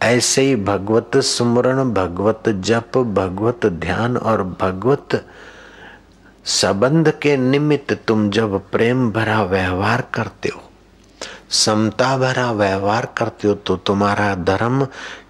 ऐसे 0.00 0.42
ही 0.42 0.56
भगवत 0.56 1.16
सुमरण, 1.16 1.92
भगवत 1.94 2.48
जप, 2.48 2.98
भगवत 2.98 3.66
ध्यान 3.66 4.16
और 4.16 4.42
भगवत 4.60 5.24
संबंध 6.44 7.10
के 7.22 7.36
निमित्त 7.36 7.92
तुम 8.06 8.28
जब 8.30 8.58
प्रेम 8.72 9.10
भरा 9.12 9.42
व्यवहार 9.42 10.04
करते 10.14 10.48
हो, 10.48 10.60
समता 11.50 12.16
भरा 12.18 12.50
व्यवहार 12.52 13.08
करते 13.18 13.48
हो 13.48 13.54
तो 13.56 13.76
तुम्हारा 13.76 14.34
धर्म 14.34 14.84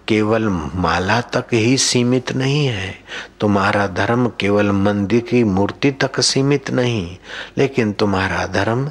केवल 0.09 0.49
माला 0.75 1.21
तक 1.21 1.47
ही 1.53 1.77
सीमित 1.79 2.33
नहीं 2.33 2.67
है। 2.67 2.95
तुम्हारा 3.41 3.87
धर्म 3.87 4.29
केवल 4.41 4.71
मंदिर 4.73 5.21
की 5.21 5.43
मूर्ति 5.45 5.91
तक 5.93 6.21
सीमित 6.21 6.71
नहीं, 6.71 7.17
लेकिन 7.59 7.93
तुम्हारा 7.93 8.47
धर्म 8.47 8.91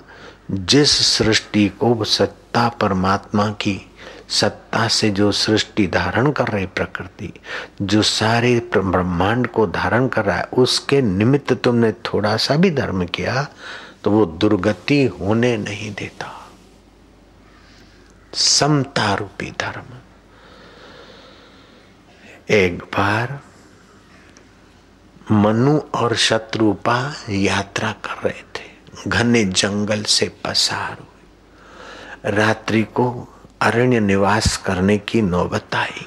जिस 0.51 0.91
सृष्टि 1.07 1.67
को 1.69 2.03
सत्ता 2.03 2.67
परमात्मा 2.81 3.50
की 3.51 3.87
सत्ता 4.29 4.88
से 4.88 5.10
जो 5.10 5.31
सृष्टि 5.31 5.86
धारण 5.88 6.31
कर 6.31 6.48
रही 6.48 6.65
प्रकृति, 6.67 7.31
जो 7.81 8.01
सारे 8.01 8.60
ब्रह्मांड 8.75 9.48
को 9.48 9.65
धारण 9.67 10.07
कर 10.07 10.25
रहा 10.25 10.38
है, 10.38 10.43
उसके 10.43 11.01
निमित्त 11.01 11.53
तुमने 11.53 11.91
थोड़ा 12.05 12.36
सा 12.38 12.55
भी 12.55 12.72
धर्म 12.72 13.05
किया 13.05 13.48
तो 14.03 14.12
वो 14.12 14.25
दुर्गति 14.25 15.03
होने 15.19 15.55
नहीं 15.57 15.93
देता। 15.93 16.34
समता 18.34 19.13
रूपी 19.13 19.51
धर्म। 19.51 19.96
एक 22.50 22.84
बार 22.93 23.39
मनु 25.31 25.77
और 25.93 26.15
शत्रुपा 26.15 27.00
यात्रा 27.29 27.91
कर 28.05 28.22
रहे 28.24 28.41
थे, 28.55 28.69
घने 29.07 29.43
जंगल 29.46 30.03
से 30.03 30.27
पसार 30.43 30.98
हुए। 31.00 32.31
रात्रि 32.31 32.84
को 32.84 33.07
अरण्य 33.61 33.99
निवास 33.99 34.57
करने 34.57 34.97
की 34.97 35.21
नौबत 35.21 35.75
आई। 35.75 36.05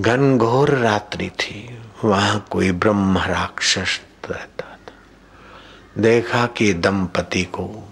घनघोर 0.00 0.70
रात्रि 0.70 1.30
थी, 1.30 1.82
वहाँ 2.04 2.46
कोई 2.50 2.72
ब्रह्म 2.72 3.18
राक्षस 3.18 4.00
रहता 4.30 4.76
था। 4.76 6.02
देखा 6.02 6.46
कि 6.46 6.74
दंपति 6.74 7.44
को 7.44 7.88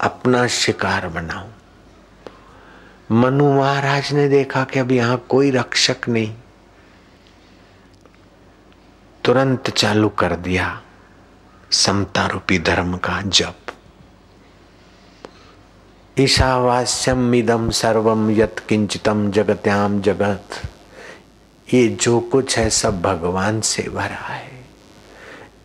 अपना 0.00 0.46
शिकार 0.46 1.08
बनाओ 1.08 1.48
मनु 3.10 3.52
महाराज 3.52 4.12
ने 4.12 4.28
देखा 4.28 4.64
कि 4.64 4.78
अब 4.78 4.92
यहाँ 4.92 5.26
कोई 5.28 5.50
रक्षक 5.50 6.08
नहीं। 6.08 6.34
तुरंत 9.24 9.70
चालू 9.70 10.08
कर 10.08 10.36
दिया 10.36 10.82
समता 11.70 12.26
रूपी 12.26 12.58
धर्म 12.58 12.96
का 12.96 13.22
जप। 13.22 13.54
ईशावास्यम 16.18 17.34
इदम 17.34 17.70
सर्वम 17.70 18.30
यत 18.30 18.56
किंचितम 18.68 19.30
जगत्याम 19.30 20.00
जगत। 20.00 20.48
ये 21.74 21.88
जो 21.88 22.20
कुछ 22.20 22.58
है 22.58 22.70
सब 22.70 23.02
भगवान 23.02 23.60
से 23.60 23.82
भरा 23.82 24.26
है। 24.26 24.50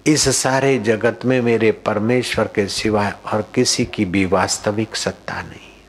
इस 0.08 0.30
सारे 0.38 0.80
जगत 0.80 1.20
में 1.26 1.42
मेरे 1.42 1.72
परमेश्वर 1.72 2.48
के 2.48 2.68
सिवाय 2.68 3.14
और 3.34 3.52
किसी 3.56 3.86
की 3.86 4.06
भी 4.06 4.26
वास्तविक 4.26 4.96
सत्ता 4.96 5.42
नहीं। 5.42 5.84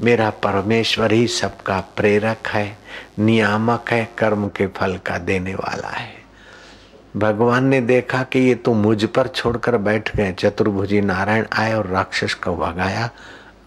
मेरा 0.00 0.30
परमेश्वर 0.30 1.12
ही 1.12 1.26
सबका 1.26 1.80
प्रेरक 1.80 2.48
है, 2.48 2.78
नियामक 3.18 3.90
है, 3.90 4.08
कर्म 4.18 4.48
के 4.48 4.66
फल 4.66 4.96
का 4.96 5.18
देने 5.18 5.54
वाला 5.54 5.88
है। 5.88 6.25
भगवान 7.16 7.64
ने 7.64 7.80
देखा 7.80 8.22
कि 8.22 8.38
ये 8.38 8.54
तो 8.54 8.72
मुझ 8.74 9.04
पर 9.04 9.26
छोड़कर 9.26 9.76
बैठ 9.78 10.16
गए। 10.16 10.32
चतुर्भुजी 10.32 11.00
नारायण 11.00 11.46
आए 11.52 11.72
और 11.74 11.86
राक्षस 11.86 12.34
को 12.34 12.56
भगाया 12.56 13.08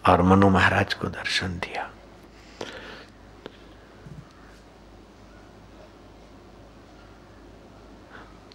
और 0.08 0.22
मनु 0.22 0.48
महाराज 0.50 0.94
को 0.94 1.08
दर्शन 1.08 1.58
दिया। 1.58 1.88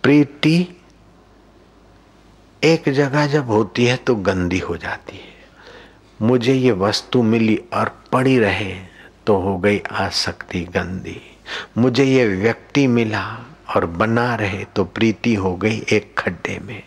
प्रीति, 0.04 0.68
एक 2.64 2.90
जगह 2.90 3.26
जब 3.28 3.48
होती 3.48 3.86
है 3.86 3.96
तो 3.98 4.16
गंदी 4.16 4.60
हो 4.60 4.78
जाती 4.78 5.18
है। 5.18 5.34
मुझे 6.20 6.54
ये 6.54 6.72
वस्तु 6.72 7.24
मिली 7.24 7.56
और 7.74 7.92
पड़ी 8.12 8.38
रहे 8.40 8.74
तो 9.28 9.36
हो 9.38 9.58
गई 9.58 9.82
आसक्ति 9.92 10.62
गंदी। 10.74 11.22
मुझे 11.78 12.04
ये 12.04 12.28
व्यक्ति 12.28 12.86
मिला 12.88 13.26
और 13.76 13.86
बना 13.86 14.36
रहे 14.36 14.66
तो 14.66 14.86
प्रीति 14.86 15.34
हो 15.34 15.56
गई 15.56 15.84
एक 15.92 16.16
खड्डे 16.18 16.60
में। 16.60 16.84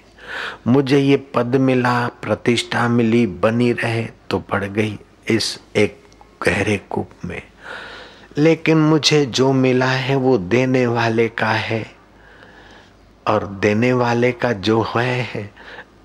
मुझे 0.66 0.99
ये 0.99 1.16
पद 1.16 1.57
मिला 1.57 2.09
प्रतिष्ठा 2.09 2.88
मिली 2.88 3.26
बनी 3.26 3.73
रहे 3.73 4.09
तो 4.30 4.38
पड़ 4.38 4.64
गई 4.64 4.99
इस 5.28 5.61
एक 5.76 6.02
गहरे 6.47 6.80
कूप 6.90 7.11
में। 7.25 7.42
लेकिन 8.38 8.78
मुझे 8.78 9.26
जो 9.26 9.52
मिला 9.52 9.87
है 9.87 10.16
वो 10.16 10.38
देने 10.38 10.87
वाले 10.87 11.28
का 11.28 11.50
है। 11.50 11.99
और 13.26 13.47
देने 13.47 13.92
वाले 13.92 14.33
का 14.33 14.52
जो 14.52 14.83
है, 14.83 15.21
है 15.35 15.50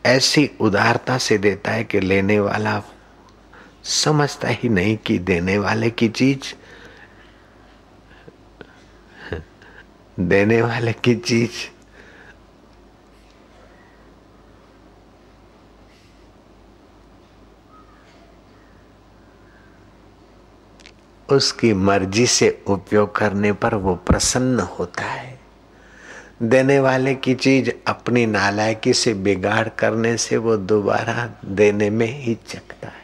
ऐसी 0.05 0.51
उदारता 0.59 1.17
से 1.17 1.37
देता 1.37 1.71
है 1.71 1.83
कि 1.83 1.99
लेने 1.99 2.39
वाला 2.39 2.81
समझता 3.83 4.47
ही 4.47 4.69
नहीं 4.69 4.97
कि 4.97 5.19
देने 5.19 5.57
वाले 5.57 5.89
की 5.89 6.07
चीज़ 6.07 6.62
देने 10.19 10.61
वाले 10.61 10.93
की 10.93 11.15
चीज़। 11.15 11.51
उसकी 21.33 21.73
मर्ज़ी 21.73 22.27
से 22.27 22.63
उपयोग 22.67 23.15
करने 23.15 23.51
पर 23.53 23.75
वो 23.75 23.95
प्रसन्न 23.95 24.59
होता 24.59 25.03
है। 25.03 25.39
देने 26.43 26.79
वाले 26.79 27.15
की 27.15 27.33
चीज़ 27.33 27.71
अपनी 27.87 28.25
नालायकी 28.25 28.93
से 28.93 29.13
बिगाड़ 29.13 29.67
करने 29.69 30.17
से 30.17 30.37
वो 30.37 30.57
दोबारा 30.57 31.33
देने 31.45 31.89
में 31.89 32.07
ही 32.07 32.35
चकता 32.35 32.87
है। 32.87 33.02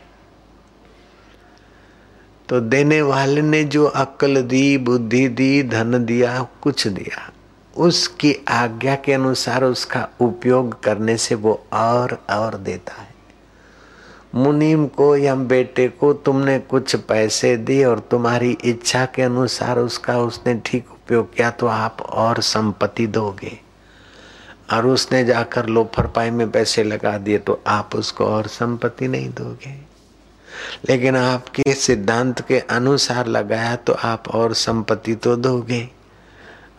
तो 2.49 2.59
देने 2.59 3.01
वाले 3.01 3.41
ने 3.41 3.63
जो 3.63 3.85
अक्ल 3.85 4.41
दी, 4.41 4.77
बुद्धि 4.77 5.27
दी, 5.27 5.63
धन 5.63 6.05
दिया, 6.05 6.39
कुछ 6.61 6.87
दिया, 6.87 7.29
उसकी 7.77 8.33
आज्ञा 8.49 8.95
के 8.95 9.13
अनुसार 9.13 9.63
उसका 9.63 10.07
उपयोग 10.21 10.81
करने 10.83 11.17
से 11.17 11.35
वो 11.35 11.53
और 11.73 12.17
और 12.29 12.55
देता 12.57 12.93
है। 12.93 13.07
मुनीम 14.35 14.85
को 14.87 15.15
या 15.17 15.35
बेटे 15.35 15.87
को 15.89 16.11
तुमने 16.13 16.57
कुछ 16.59 16.95
पैसे 16.95 17.55
दिए 17.57 17.83
और 17.85 17.99
तुम्हारी 18.11 18.57
इच्छा 18.63 19.05
के 19.05 19.21
अनुसार 19.21 19.79
उसका 19.79 20.17
उसने 20.19 20.53
ठीक 20.65 20.91
उपयोग 20.91 21.33
किया 21.35 21.49
तो 21.51 21.67
आप 21.67 22.01
और 22.01 22.41
संपत्ति 22.41 23.07
दोगे। 23.07 23.57
और 24.73 24.87
उसने 24.87 25.23
जाकर 25.25 25.65
लोफर 25.65 26.07
पाई 26.07 26.29
में 26.29 26.49
पैसे 26.51 26.83
लगा 26.83 27.17
दिए 27.17 27.37
तो 27.37 27.59
आप 27.67 27.95
उसको 27.95 28.25
और 28.25 28.47
संपत्ति 28.47 29.07
नहीं 29.07 29.29
दोगे। 29.29 29.88
लेकिन 30.89 31.15
आपके 31.15 31.73
सिद्धांत 31.73 32.41
के 32.41 32.59
अनुसार 32.59 33.27
लगाया 33.27 33.75
तो 33.75 33.93
आप 33.93 34.27
और 34.27 34.53
संपत्ति 34.53 35.15
तो 35.15 35.35
दोगे। 35.35 35.87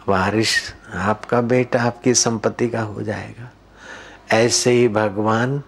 वारिश 0.08 0.74
आपका 0.94 1.40
बेटा 1.40 1.82
आपकी 1.82 2.14
संपत्ति 2.14 2.68
का 2.68 2.82
हो 2.82 3.02
जाएगा। 3.02 3.50
ऐसे 4.32 4.70
ही 4.70 4.88
भगवान 4.88 5.62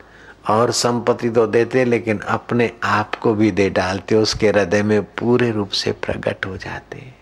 और 0.49 0.71
संपत्ति 0.71 1.31
तो 1.31 1.47
देते 1.47 1.85
लेकिन 1.85 2.19
अपने 2.19 2.71
आप 2.85 3.14
को 3.14 3.35
भी 3.35 3.50
दे 3.50 3.71
डालते 3.71 4.14
उसके 4.14 4.49
हृदय 4.49 4.83
में 4.83 5.02
पूरे 5.14 5.50
रूप 5.50 5.71
से 5.71 5.92
प्रकट 5.92 6.47
हो 6.47 6.57
जाते 6.57 7.12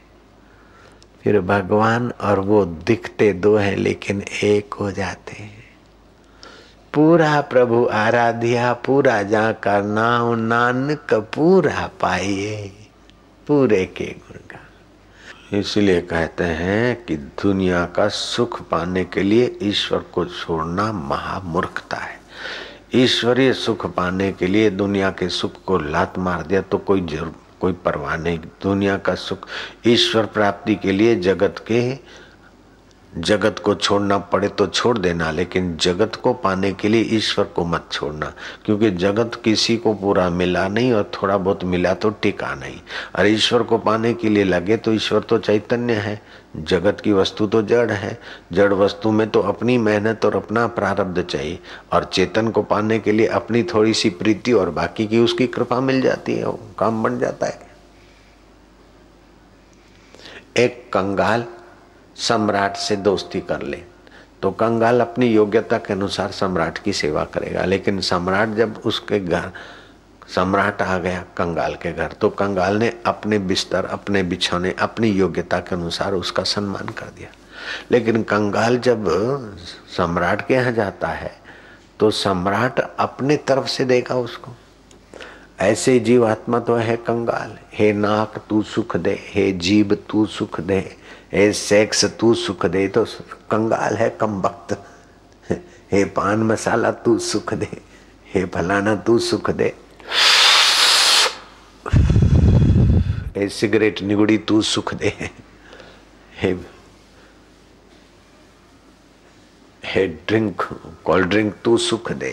फिर 1.24 1.40
भगवान 1.40 2.10
और 2.20 2.40
वो 2.40 2.64
दिखते 2.64 3.32
दो 3.32 3.56
हैं, 3.56 3.76
लेकिन 3.76 4.22
एक 4.42 4.74
हो 4.74 4.90
जाते 4.90 5.32
हैं। 5.32 5.59
पूरा 6.94 7.40
प्रभु 7.40 7.84
आराध्या, 7.92 8.72
पूरा 8.86 9.22
जा 9.22 9.50
कर 9.64 9.82
नाम 9.84 10.38
नानक 10.38 11.12
पूरा 11.34 11.86
पाइए, 12.00 12.56
पूरे 13.46 13.84
के 13.86 14.04
गुण 14.04 14.38
का। 14.50 15.58
इसलिए 15.58 16.00
कहते 16.02 16.44
हैं 16.44 17.04
कि 17.04 17.16
दुनिया 17.42 17.84
का 17.86 18.08
सुख 18.08 18.60
पाने 18.70 19.04
के 19.04 19.22
लिए 19.22 19.56
ईश्वर 19.62 19.98
को 20.14 20.24
छोड़ना 20.24 20.90
महामूर्खता 20.92 21.96
है। 21.96 22.18
ईश्वरीय 22.94 23.52
सुख 23.52 23.86
पाने 23.86 24.30
के 24.32 24.46
लिए 24.46 24.70
दुनिया 24.72 25.10
के 25.10 25.28
सुख 25.28 25.64
को 25.66 25.78
लात 25.78 26.18
मार 26.18 26.42
दिया 26.46 26.60
तो 26.62 26.78
कोई 26.78 27.00
ज़रूर, 27.02 27.34
कोई 27.60 27.72
परवाह 27.84 28.16
नहीं। 28.16 28.38
दुनिया 28.62 28.96
का 28.98 29.14
सुख 29.16 29.46
ईश्वर 29.86 30.26
प्राप्ति 30.28 30.74
के 30.74 30.92
लिए 30.92 31.14
जगत 31.20 31.64
के 31.66 31.80
जगत 33.12 33.58
को 33.58 33.74
छोड़ना 33.74 34.16
पड़े 34.18 34.48
तो 34.48 34.66
छोड़ 34.66 34.96
देना, 34.98 35.30
लेकिन 35.30 35.76
जगत 35.76 36.16
को 36.16 36.32
पाने 36.34 36.72
के 36.72 36.88
लिए 36.88 37.02
ईश्वर 37.16 37.44
को 37.46 37.64
मत 37.64 37.88
छोड़ना, 37.92 38.32
क्योंकि 38.64 38.90
जगत 38.90 39.40
किसी 39.44 39.76
को 39.76 39.94
पूरा 39.94 40.28
मिला 40.30 40.66
नहीं 40.68 40.92
और 40.92 41.10
थोड़ा 41.14 41.36
बहुत 41.38 41.64
मिला 41.64 41.94
तो 41.94 42.10
टिका 42.12 42.54
नहीं। 42.54 42.78
और 43.18 43.26
ईश्वर 43.26 43.62
को 43.62 43.78
पाने 43.78 44.12
के 44.14 44.28
लिए 44.28 44.44
लगे 44.44 44.76
तो 44.76 44.92
ईश्वर 44.92 45.20
तो 45.20 45.38
चैतन्य 45.38 45.94
है। 45.94 46.20
जगत 46.58 47.00
की 47.00 47.12
वस्तु 47.12 47.46
तो 47.46 47.62
जड़ 47.62 47.90
है। 47.90 48.18
जड़ 48.52 48.72
वस्तु 48.72 49.10
में 49.10 49.28
तो 49.30 49.40
अपनी 49.40 49.78
मेहनत 49.78 50.24
और 50.24 50.36
अपना 50.36 50.66
प्रारब्ध 50.68 51.22
चाहिए, 51.22 51.58
और 51.92 52.04
चेतन 52.04 52.48
को 52.48 52.62
पाने 52.62 52.98
के 52.98 53.12
लिए 53.12 53.26
अपनी 53.26 53.62
थोड़ी 53.64 53.94
सी 53.94 54.10
प्रीति 54.10 54.52
और 54.52 54.70
बाकी 54.70 55.06
की 55.06 55.18
उसकी 55.18 55.46
कृपा 55.46 55.80
मिल 55.80 56.00
जाती 56.00 56.34
है 56.34 56.52
काम 56.78 57.02
बन 57.02 57.18
जाता 57.18 57.46
है। 57.46 57.68
एक 60.56 60.88
कंगाल 60.92 61.44
सम्राट 62.20 62.76
से 62.76 62.96
दोस्ती 62.96 63.40
कर 63.40 63.62
ले। 63.62 63.82
तो 64.42 64.50
कंगाल 64.50 65.00
अपनी 65.00 65.26
योग्यता 65.26 65.78
के 65.78 65.92
अनुसार 65.92 66.30
सम्राट 66.30 66.78
की 66.78 66.92
सेवा 66.92 67.24
करेगा। 67.24 67.64
लेकिन 67.64 68.00
सम्राट 68.00 68.48
जब 68.48 68.80
उसके 68.86 69.20
घर, 69.20 69.50
सम्राट 70.34 70.82
आ 70.82 70.98
गया 70.98 71.24
कंगाल 71.36 71.74
के 71.74 71.92
घर 71.92 72.12
तो 72.12 72.28
कंगाल 72.30 72.76
ने 72.76 72.92
अपने 73.06 73.38
बिस्तर, 73.40 73.84
अपने 73.84 74.22
बिछौने, 74.22 74.74
अपनी 74.78 75.08
योग्यता 75.08 75.58
के 75.58 75.74
अनुसार 75.74 76.14
उसका 76.14 76.42
सम्मान 76.44 76.88
कर 76.88 77.06
दिया। 77.06 77.28
लेकिन 77.90 78.22
कंगाल 78.22 78.78
जब 78.78 79.06
सम्राट 79.96 80.46
के 80.46 80.54
यहाँ 80.54 80.72
जाता 80.72 81.08
है 81.08 81.32
तो 82.00 82.10
सम्राट 82.10 82.80
अपने 82.98 83.36
तरफ़ 83.36 83.66
से 83.66 83.84
देगा 83.84 84.14
उसको। 84.16 84.52
ऐसे 85.60 85.98
जीवात्मा 86.00 86.58
तो 86.58 86.74
है 86.74 86.96
कंगाल। 86.96 87.58
हे 87.72 87.92
नाक 87.92 88.38
तू 88.48 88.62
सुख 88.62 88.96
दे, 88.96 89.18
हे 89.24 89.52
जीव 89.52 89.94
तू 90.08 90.26
सुख 90.26 90.60
दे 90.60 90.80
हे 91.32 91.52
सेक्स 91.52 92.04
तू 92.20 92.32
सुख 92.34 92.66
दे 92.66 92.86
तो 92.88 93.04
कंगाल 93.50 93.96
है 93.96 94.08
कम 94.10 94.40
वक्त। 94.42 94.72
हे 95.92 96.04
पान 96.04 96.42
मसाला 96.42 96.90
तू 96.90 97.18
सुख 97.18 97.52
दे। 97.54 97.68
हे 98.34 98.44
फलाना 98.46 98.94
तू 98.96 99.18
सुख 99.18 99.50
दे। 99.50 99.74
हे 103.36 103.48
सिगरेट 103.48 104.02
निगुड़ी 104.02 104.38
तू 104.38 104.60
सुख 104.62 104.94
दे। 104.94 105.30
हे 106.34 106.52
हे 109.84 110.06
ड्रिंक, 110.06 110.62
कोल्ड 111.04 111.26
ड्रिंक 111.26 111.54
तू 111.64 111.76
सुख 111.78 112.12
दे। 112.12 112.30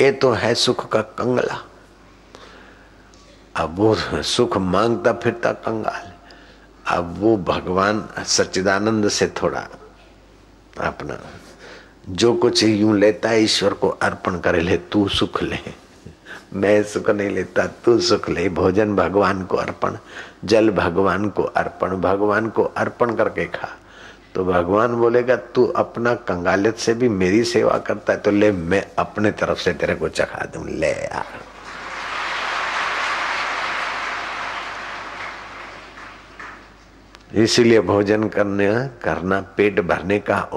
ये 0.00 0.12
तो 0.12 0.30
है 0.32 0.54
सुख 0.54 0.88
का 0.92 1.00
कंगला। 1.18 1.62
अब 3.56 3.74
वो 3.76 3.94
सुख 4.22 4.56
माँगता 4.56 5.12
फिरता 5.12 5.52
कंगाल। 5.52 6.07
अब 6.88 7.14
वो 7.18 7.36
भगवान 7.36 8.08
सच्चिदानंद 8.26 9.08
से 9.08 9.26
थोड़ा 9.42 9.66
अपना, 10.80 11.18
जो 12.08 12.32
कुछ 12.34 12.62
यूँ 12.64 12.98
लेता 12.98 13.28
है, 13.28 13.42
ईश्वर 13.42 13.72
को 13.72 13.88
अर्पण 13.88 14.38
करे 14.38 14.60
ले, 14.60 14.76
तू 14.76 15.08
सुख 15.08 15.42
ले। 15.42 15.58
मैं 16.54 16.82
सुख 16.82 17.10
नहीं 17.10 17.30
लेता, 17.30 17.66
तू 17.84 17.98
सुख 18.00 18.28
ले। 18.30 18.48
भोजन 18.48 18.94
भगवान 18.96 19.42
को 19.44 19.56
अर्पण, 19.56 19.96
जल 20.44 20.70
भगवान 20.70 21.28
को 21.28 21.42
अर्पण, 21.42 21.96
भगवान 21.96 22.48
को 22.48 22.64
अर्पण 22.76 23.14
करके 23.14 23.44
खा। 23.44 23.68
तो 24.34 24.44
भगवान 24.44 24.94
बोलेगा, 24.94 25.36
तू 25.36 25.66
अपना 25.76 26.14
कंगालियत 26.14 26.78
से 26.78 26.94
भी 26.94 27.08
मेरी 27.08 27.44
सेवा 27.44 27.78
करता 27.78 28.12
है 28.12 28.18
तो 28.18 28.30
ले, 28.30 28.50
मैं 28.52 28.84
अपने 28.98 29.30
तरफ़ 29.32 29.58
से 29.58 29.72
तेरे 29.72 29.94
को 29.94 30.08
चखा 30.08 30.44
दू। 30.44 30.64
ले 30.64 30.90
यार 30.90 31.40
इसीलिए 37.34 37.80
भोजन 37.80 38.28
करने, 38.28 38.88
करना 39.02 39.40
पेट 39.40 39.80
भरने 39.80 40.18
का 40.18 40.48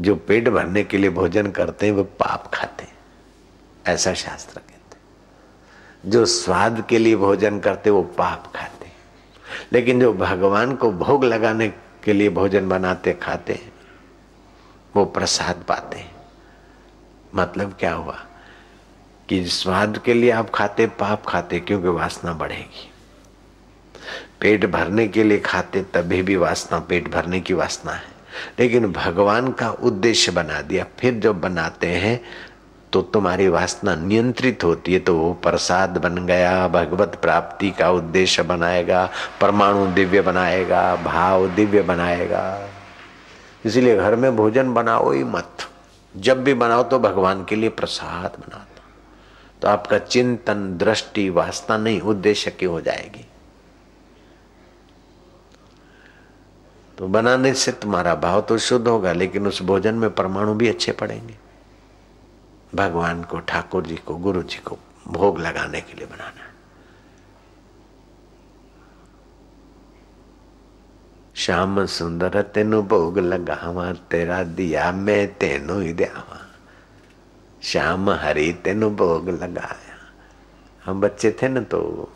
जो 0.00 0.16
पेट 0.16 0.48
भरने 0.48 0.84
के 0.84 0.98
लिए 0.98 1.10
भोजन 1.10 1.50
करते 1.50 1.86
हैं, 1.86 1.92
वो 1.92 2.04
पाप 2.04 2.50
खाते 2.54 2.84
हैं। 2.84 2.96
ऐसा 3.86 4.14
शास्त्र 4.14 4.60
कहते 4.60 4.96
हैं। 4.96 5.02
जो 6.10 6.24
स्वाद 6.24 6.86
के 6.88 6.98
लिए 6.98 7.16
भोजन 7.16 7.60
करते 7.60 7.90
वो 7.90 8.02
पाप 8.02 8.52
खाते 8.56 8.84
हैं। 8.84 8.96
लेकिन 9.72 10.00
जो 10.00 10.12
भगवान 10.12 10.76
को 10.76 10.92
भोग 10.92 11.24
लगाने 11.24 11.68
के 12.04 12.12
लिए 12.12 12.28
भोजन 12.28 12.68
बनाते, 12.68 13.12
खाते 13.12 13.52
हैं, 13.52 13.72
वो 14.96 15.04
प्रसाद 15.04 15.64
पाते 15.68 15.98
हैं। 15.98 16.16
मतलब 17.34 17.76
क्या 17.80 17.94
हुआ? 17.94 18.26
कि 19.28 19.44
स्वाद 19.44 19.98
के 19.98 20.14
लिए 20.14 20.30
आप 20.30 20.50
खाते, 20.50 20.86
पाप 20.86 21.26
खाते, 21.26 21.60
क्योंकि 21.60 21.88
वासना 21.88 22.32
बढ़ेगी। 22.32 22.90
पेट 24.40 24.66
भरने 24.66 25.06
के 25.08 25.24
लिए 25.24 25.38
खाते, 25.38 25.82
तभी 25.94 26.22
भी 26.22 26.36
वासना, 26.36 26.78
पेट 26.78 27.10
भरने 27.12 27.40
की 27.40 27.54
वासना 27.54 27.92
है। 27.92 28.12
लेकिन 28.58 28.92
भगवान 28.92 29.52
का 29.52 29.70
उद्देश्य 29.70 30.32
बना 30.32 30.60
दिया। 30.60 30.86
फिर 30.98 31.14
जब 31.14 31.40
बनाते 31.40 31.86
हैं 31.86 32.20
तो 32.92 33.02
तुम्हारी 33.02 33.48
वासना 33.48 33.94
नियंत्रित 33.94 34.64
होती 34.64 34.92
है 34.92 34.98
तो 34.98 35.16
वो 35.16 35.32
प्रसाद 35.34 35.96
बन 35.98 36.26
गया, 36.26 36.68
भगवत 36.68 37.18
प्राप्ति 37.22 37.70
का 37.70 37.90
उद्देश्य 37.90 38.42
बनाएगा, 38.42 39.08
परमाणु 39.40 39.86
दिव्य 39.86 40.20
बनाएगा, 40.20 40.96
भाव 40.96 41.48
दिव्य 41.48 41.82
बनाएगा। 41.82 42.68
इसीलिए 43.66 43.96
घर 43.96 44.16
में 44.16 44.36
भोजन 44.36 44.72
बनाओ 44.74 45.10
ही 45.12 45.24
मत। 45.24 45.66
जब 46.14 46.44
भी 46.44 46.54
बनाओ 46.54 46.82
तो 46.82 46.98
भगवान 46.98 47.44
के 47.44 47.56
लिए 47.56 47.68
प्रसाद 47.70 48.40
बनाओ 48.40 48.60
तो 49.62 49.68
आपका 49.68 49.98
चिंतन, 49.98 50.76
दृष्टि, 50.78 51.28
वासना 51.30 51.76
नहीं, 51.76 52.00
उद्देश्य 52.00 52.50
की 52.50 52.66
हो 52.66 52.80
जाएगी। 52.80 53.24
तो 56.98 57.08
बनाने 57.08 57.54
से 57.54 57.72
तुम्हारा 57.72 58.14
भाव 58.14 58.40
तो 58.40 58.58
शुद्ध 58.58 58.88
होगा, 58.88 59.12
लेकिन 59.12 59.46
उस 59.46 59.62
भोजन 59.62 59.94
में 59.94 60.10
परमाणु 60.14 60.54
भी 60.54 60.68
अच्छे 60.68 60.92
पड़ेंगे। 60.92 61.38
भगवान 62.74 63.22
को, 63.22 63.38
ठाकुर 63.38 63.86
जी 63.86 63.96
को, 63.96 64.16
गुरु 64.16 64.42
जी 64.42 64.58
को 64.58 64.78
भोग 65.08 65.38
लगाने 65.38 65.80
के 65.80 65.94
लिए 65.94 66.06
बनाना। 66.06 66.50
श्याम 71.34 71.86
सुंदर, 71.86 72.42
तेन 72.42 72.80
भोग 72.80 73.18
लगावा, 73.18 73.92
तेरा 73.92 74.42
दिया 74.42 74.92
मैं 74.92 75.34
तेनु 75.34 75.80
ही 75.80 75.92
दियावा। 75.92 76.40
श्याम 77.62 78.10
हरि, 78.10 78.52
तेन 78.52 78.88
भोग 78.88 79.28
लगाया। 79.28 79.94
हम 80.84 81.00
बच्चे 81.00 81.30
थे 81.42 81.48
ना 81.48 81.60
तो 81.60 82.12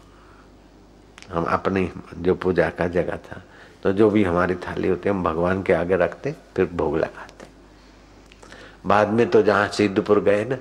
हम 1.31 1.45
अपनी 1.45 1.91
जो 2.15 2.35
पूजा 2.35 2.71
का 2.71 2.87
जगह 2.89 3.17
था 3.17 3.43
तो 3.83 3.93
जो 3.93 4.11
भी 4.11 4.23
हमारी 4.25 4.55
थाली 4.57 4.89
होती 4.89 5.09
है, 5.09 5.15
हम 5.15 5.23
भगवान 5.25 5.63
के 5.63 5.73
आगे 5.73 5.97
रखते, 5.97 6.35
फिर 6.57 6.67
भोग 6.73 6.97
लगाते। 6.97 7.47
बाद 8.87 9.09
में 9.09 9.29
तो 9.31 9.43
जहाँ 9.43 9.69
सिद्धपुर 9.69 10.21
गए 10.21 10.45
ना 10.45 10.59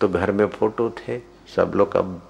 तो 0.00 0.08
घर 0.08 0.32
में 0.32 0.46
फ़ोटो 0.48 0.90
थे, 0.90 1.18
सब 1.56 1.72
लोग 1.76 1.96
अब 1.96 2.20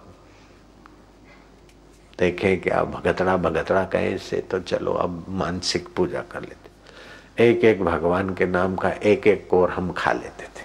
देखे 2.18 2.56
कि 2.56 2.70
अब 2.70 2.90
भगतड़ा 2.90 3.36
भगतड़ा 3.36 3.84
कहे 3.84 4.16
से 4.18 4.40
तो 4.50 4.60
चलो 4.60 4.92
अब 4.94 5.24
मानसिक 5.28 5.88
पूजा 5.96 6.20
कर 6.30 6.42
लेते। 6.42 7.44
एक 7.44 7.64
एक 7.64 7.82
भगवान 7.84 8.34
के 8.34 8.46
नाम 8.46 8.76
का 8.76 8.90
एक 8.90 9.26
एक 9.26 9.46
कोर 9.50 9.70
हम 9.70 9.92
खा 9.92 10.12
लेते 10.12 10.44
थे। 10.46 10.64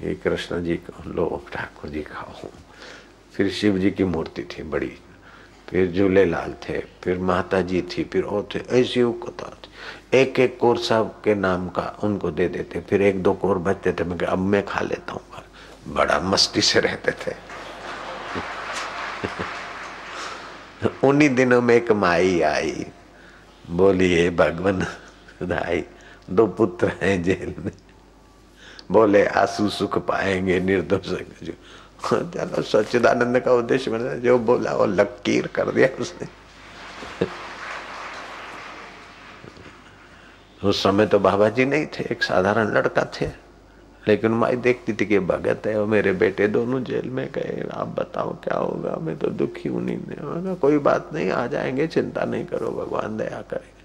ये 0.00 0.14
कृष्ण 0.14 0.62
जी 0.64 0.76
को 0.78 1.10
लो 1.10 1.42
ठाकुर 1.52 1.90
जी 1.90 2.02
खाओ 2.02 2.48
फिर 3.32 3.50
शिव 3.50 3.78
जी 3.78 3.90
की 3.90 4.04
मूर्ति 4.04 4.42
थी, 4.42 4.62
बड़ी 4.62 4.92
फिर 5.68 5.92
झूलेलाल 5.92 6.54
थे, 6.68 6.78
फिर 6.78 7.18
माता 7.18 7.60
जी 7.60 7.82
थी, 7.82 8.04
फिर 8.04 8.24
और 8.24 8.48
थे, 8.54 8.58
ऐसी 8.58 9.02
कथा 9.02 9.60
थी। 9.64 9.68
एक 10.18 10.40
एक 10.40 10.58
कोर 10.58 10.78
सब 10.78 11.20
के 11.22 11.34
नाम 11.34 11.68
का 11.68 11.98
उनको 12.04 12.30
दे 12.30 12.48
देते, 12.48 12.80
फिर 12.80 13.02
एक 13.02 13.22
दो 13.22 13.32
कोर 13.32 13.58
बचते 13.58 13.92
थे, 13.92 14.04
मैं 14.04 14.26
अब 14.26 14.38
मैं 14.38 14.66
खा 14.66 14.80
लेता 14.80 15.12
हूँ 15.12 15.20
बड़ा 15.88 16.20
मस्ती 16.20 16.60
से 16.60 16.80
रहते 16.80 17.12
थे। 17.12 17.36
उन्हीं 21.04 21.30
दिनों 21.30 21.62
में 21.62 21.74
एक 21.74 21.92
माई 21.92 22.40
आई 22.40 22.86
बोली 23.70 24.14
हे 24.14 24.30
भगवान 24.30 24.86
दाई 25.42 25.84
दो 26.30 26.46
पुत्र 26.46 26.92
हैं 27.02 27.22
जेल 27.22 27.54
में। 27.58 27.72
बोले, 28.92 29.26
आँसू 29.26 29.68
सुख 29.68 29.98
पाएँगे, 29.98 30.60
निर्दोष 30.60 31.08
चलो 32.00 32.62
सच्चिदानंद 32.62 33.38
का 33.40 33.52
उद्देश्य 33.52 33.90
बना 33.90 34.14
जो 34.16 34.38
बोला 34.38 34.72
वो 34.72 34.86
लकीर 34.86 35.46
कर 35.46 35.70
दिया 35.70 35.88
उसने। 36.00 36.26
उस 40.60 40.82
समय 40.82 41.06
तो 41.06 41.18
बाबा 41.18 41.48
जी 41.48 41.64
नहीं 41.64 41.86
थे, 41.86 42.04
एक 42.10 42.22
साधारण 42.22 42.72
लड़का 42.74 43.04
थे। 43.20 43.26
लेकिन 44.04 44.30
माई 44.32 44.56
देखती 44.56 44.92
थी 44.92 45.06
कि 45.06 45.18
भगत 45.20 45.66
है 45.66 45.78
और 45.80 45.86
मेरे 45.86 46.12
बेटे 46.12 46.46
दोनों 46.48 46.82
जेल 46.84 47.08
में 47.10 47.28
गए, 47.34 47.66
आप 47.72 47.88
बताओ 47.98 48.32
क्या 48.44 48.58
होगा, 48.58 48.96
मैं 48.96 49.16
तो 49.18 49.30
दुखी 49.30 49.68
हूँ 49.68 49.82
नहीं 49.82 50.54
कोई 50.56 50.78
बात 50.78 51.10
नहीं, 51.14 51.30
आ 51.30 51.46
जाएँगे, 51.46 51.86
चिंता 51.86 52.24
नहीं 52.24 52.44
करो, 52.46 52.70
भगवान 52.70 53.16
दया 53.16 53.42
करेंगे। 53.50 53.77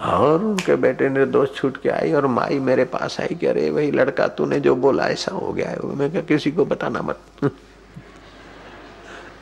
और 0.00 0.44
उनके 0.44 0.76
बेटे 0.76 1.08
ने 1.08 1.26
दोस्त 1.26 1.54
छूट 1.54 1.76
के 1.82 1.88
आई 1.88 2.12
और 2.12 2.26
माई 2.26 2.58
मेरे 2.58 2.84
पास 2.84 3.20
आई 3.20 3.34
कि 3.34 3.46
अरे 3.46 3.70
वही 3.70 3.90
लड़का 3.90 4.28
तूने 4.28 4.60
जो 4.60 4.76
बोला 4.76 5.08
ऐसा 5.08 5.32
हो 5.32 5.52
गया 5.52 5.70
है। 5.70 5.80
मैं 5.82 6.10
क्या 6.10 6.22
किसी 6.22 6.52
को 6.52 6.64
बताना 6.64 7.02
मत। 7.02 7.20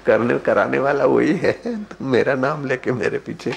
करने, 0.06 0.38
कराने 0.38 0.78
वाला 0.78 1.04
वही 1.04 1.36
है। 1.36 1.52
तो 1.84 2.04
मेरा 2.04 2.34
नाम 2.34 2.66
लेके 2.66 2.92
मेरे 2.92 3.18
पीछे 3.18 3.54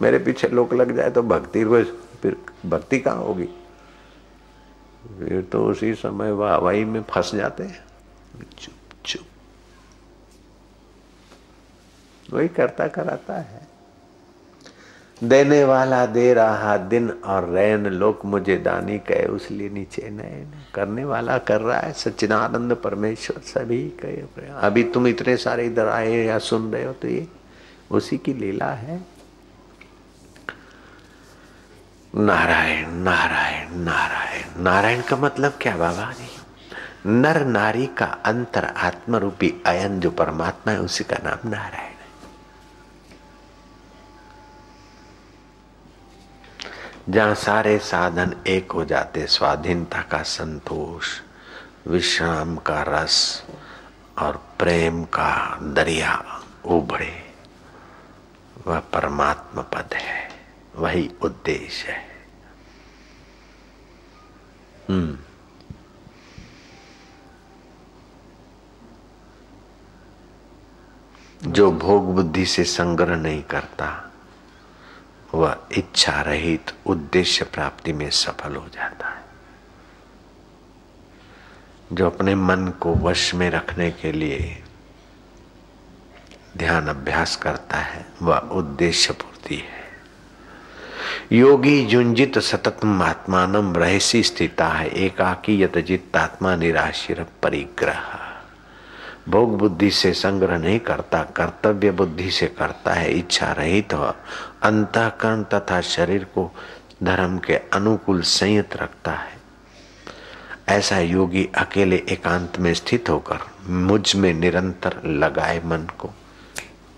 मेरे 0.00 0.18
पीछे 0.18 0.48
लोग 0.48 0.74
लग 0.74 0.96
जाए 0.96 1.10
तो 1.10 1.22
भक्ति 1.22 1.62
रोज 1.62 1.86
फिर 2.22 2.36
भक्ति 2.66 2.98
कहाँ 2.98 3.16
होगी? 3.16 3.48
फिर 5.18 5.48
तो 5.52 5.66
उसी 5.66 5.94
समय 5.94 6.30
हवाई 6.30 6.84
में 6.84 7.02
फंस 7.02 7.34
जाते 7.34 7.62
हैं। 7.62 7.84
चुप 8.58 8.74
चुप। 9.06 9.22
वही 12.34 12.48
करता 12.48 12.86
कराता 12.88 13.34
है। 13.34 13.68
देने 15.22 15.62
वाला 15.64 16.04
दे 16.06 16.32
रहा 16.34 16.76
दिन 16.76 17.08
और 17.10 17.48
रैन 17.50 17.86
लोक 17.86 18.24
मुझे 18.24 18.56
दानी 18.56 18.98
कहे 18.98 19.24
उसलिए 19.26 19.68
नीचे 19.68 20.08
नयन 20.10 20.52
करने 20.74 21.04
वाला 21.04 21.38
कर 21.38 21.60
रहा 21.60 21.78
है। 21.80 21.92
सच्चिदानंद 21.92 22.74
परमेश्वर 22.74 23.40
सभी 23.40 23.82
कहे 24.02 24.50
अभी 24.60 24.84
तुम 24.84 25.06
इतने 25.06 25.36
सारे 25.36 25.66
इधर 25.66 25.88
आए 25.88 26.16
या 26.16 26.38
सुन 26.38 26.72
रहे 26.72 26.84
हो 26.84 26.92
तो 26.92 27.08
ये 27.08 27.26
उसी 27.90 28.18
की 28.18 28.34
लीला 28.34 28.72
है। 28.72 29.00
नारायण 32.14 32.90
नारायण 32.98 33.78
नारायण। 33.78 34.62
नारायण 34.62 35.02
का 35.02 35.16
मतलब 35.16 35.52
क्या, 35.60 35.76
बाबा 35.76 36.12
जी? 36.12 36.28
नर 37.06 37.44
नारी 37.46 37.86
का 37.86 38.06
अंतर 38.24 38.64
आत्म 38.64 39.16
रूपी 39.16 39.52
अयन 39.66 40.00
जो 40.00 40.10
परमात्मा 40.10 40.72
है, 40.72 40.80
उसी 40.80 41.04
का 41.04 41.16
नाम 41.24 41.48
नारायण। 41.48 41.91
जहाँ 47.08 47.34
सारे 47.34 47.78
साधन 47.78 48.36
एक 48.46 48.72
हो 48.72 48.84
जाते, 48.84 49.26
स्वाधीनता 49.26 50.02
का 50.02 50.22
संतोष, 50.22 51.20
विश्राम 51.86 52.56
का 52.56 52.82
रस 52.82 53.44
और 54.18 54.36
प्रेम 54.58 55.04
का 55.04 55.58
दरिया 55.62 56.42
उभरे। 56.64 57.34
वह 58.66 58.78
परमात्मा 58.78 59.62
पद 59.62 59.94
है, 59.94 60.30
वही 60.76 61.10
उद्देश्य 61.22 61.92
है। 61.92 62.12
हम्म। 64.90 65.18
जो 71.50 71.72
भोग 71.72 72.14
बुद्धि 72.14 72.46
से 72.46 72.64
संग्रह 72.64 73.16
नहीं 73.16 73.42
करता 73.42 74.11
वह 75.34 75.56
इच्छा 75.78 76.20
रहित 76.20 76.70
उद्देश्य 76.86 77.44
प्राप्ति 77.44 77.92
में 77.92 78.10
सफल 78.10 78.56
हो 78.56 78.66
जाता 78.68 79.08
है। 79.08 79.22
जो 81.92 82.06
अपने 82.06 82.34
मन 82.34 82.68
को 82.80 82.94
वश 82.94 83.34
में 83.34 83.50
रखने 83.50 83.90
के 83.90 84.12
लिए 84.12 84.62
ध्यान 86.56 86.86
अभ्यास 86.86 87.36
करता 87.36 87.76
है, 87.76 88.06
वह 88.22 88.38
उद्देश्य 88.38 89.12
पूर्ति 89.12 89.56
है। 89.56 89.82
योगी 91.32 91.86
जुंजित 91.86 92.38
सतत 92.38 92.80
आत्मान 92.84 93.74
रहसी 93.74 94.22
स्थिता 94.22 94.68
है, 94.68 94.88
एकाकी 94.88 95.62
यत 95.62 95.78
जितात्मा 95.78 96.56
निराशिर 96.56 97.26
परिग्रह। 97.42 98.18
भोग 99.28 99.58
बुद्धि 99.58 99.90
से 99.90 100.12
संग्रह 100.12 100.58
नहीं 100.58 100.80
करता, 100.80 101.22
कर्तव्य 101.22 101.90
बुद्धि 101.90 102.30
से 102.30 102.46
करता 102.46 102.92
है 102.92 103.12
इच्छा 103.12 103.52
रहित 103.52 103.94
तो 103.94 104.14
अंतकरण 104.62 105.42
तथा 105.42 105.80
शरीर 105.80 106.24
को 106.24 106.50
धर्म 107.02 107.38
के 107.38 107.54
अनुकूल 107.72 108.22
संयत 108.22 108.76
रखता 108.76 109.12
है। 109.12 109.40
ऐसा 110.68 110.98
योगी 110.98 111.48
अकेले 111.54 111.96
एकांत 112.08 112.58
में 112.58 112.74
स्थित 112.74 113.08
होकर 113.10 113.38
मुझमें 113.68 114.32
निरंतर 114.34 115.00
लगाए 115.06 115.60
मन 115.64 115.86
को 115.98 116.10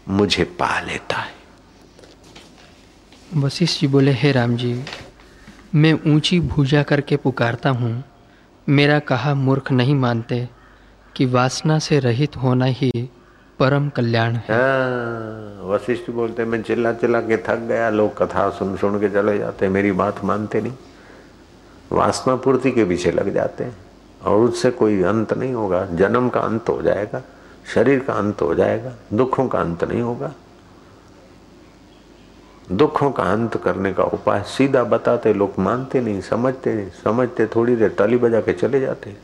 मुझे 0.09 0.44
पा 0.44 0.81
लेता 0.81 1.16
है। 1.16 1.33
वशिष्ठ 3.37 3.81
जी 3.81 3.87
बोले, 3.87 4.12
हे 4.12 4.33
राम 4.33 4.57
जी, 4.57 4.85
मैं 5.74 5.92
ऊँची 6.07 6.40
भूजा 6.40 6.83
करके 6.83 7.16
पुकारता 7.16 7.70
हूँ। 7.70 8.05
मेरा 8.68 8.98
कहा 8.98 9.35
मूर्ख 9.35 9.72
नहीं 9.72 9.94
मानते 9.94 10.48
कि 11.16 11.24
वासना 11.27 11.79
से 11.79 11.98
रहित 12.00 12.37
होना 12.37 12.64
ही 12.64 12.90
परम 13.59 13.88
कल्याण 13.88 14.35
है। 14.35 14.45
हाँ, 14.51 15.62
वशिष्ठ 15.64 16.11
बोलते 16.11 16.45
मैं 16.45 16.62
चिल्ला 16.62 16.93
चिल्ला 16.93 17.21
के 17.21 17.37
थक 17.47 17.59
गया 17.69 17.90
लोग 17.90 18.17
कथा 18.19 18.49
सुन 18.51 18.77
सुन 18.77 18.99
के 19.01 19.09
चले 19.09 19.38
जाते 19.38 19.69
मेरी 19.69 19.93
बात 19.93 20.25
मानते 20.25 20.61
नहीं। 20.61 20.73
वासना 21.93 22.35
पूर्ति 22.37 22.71
के 22.71 22.85
पीछे 22.85 23.11
लग 23.11 23.33
जाते 23.35 23.64
हैं 23.64 23.77
और 24.23 24.40
उससे 24.40 24.71
कोई 24.71 25.03
अंत 25.03 25.33
नहीं 25.33 25.53
होगा। 25.55 25.85
जन्म 25.95 26.29
का 26.29 26.40
अंत 26.40 26.69
हो 26.69 26.81
जाएगा 26.83 27.23
शरीर 27.75 27.99
का 27.99 28.12
अंत 28.12 28.43
हो 28.43 28.55
जाएगा 28.55 28.93
दुखों 29.12 29.47
का 29.49 29.61
अंत 29.61 29.85
नहीं 29.85 30.01
होगा। 30.03 30.33
दुखों 32.73 33.11
का 33.11 33.23
अंत 33.23 33.57
करने 33.57 33.93
का 33.93 34.05
उपाय 34.05 34.43
सीधा 34.49 34.83
बताते 34.85 35.33
लोग 35.35 35.55
मानते 35.59 36.01
नहीं 36.01 36.21
समझते 36.21 36.75
नहीं 36.75 36.90
समझते 37.05 37.47
थोड़ी 37.47 37.77
देर 37.77 37.90
ताली 37.99 38.17
बजा 38.17 38.40
के 38.40 38.53
चले 38.53 38.81
जाते 38.81 39.11
हैं। 39.11 39.17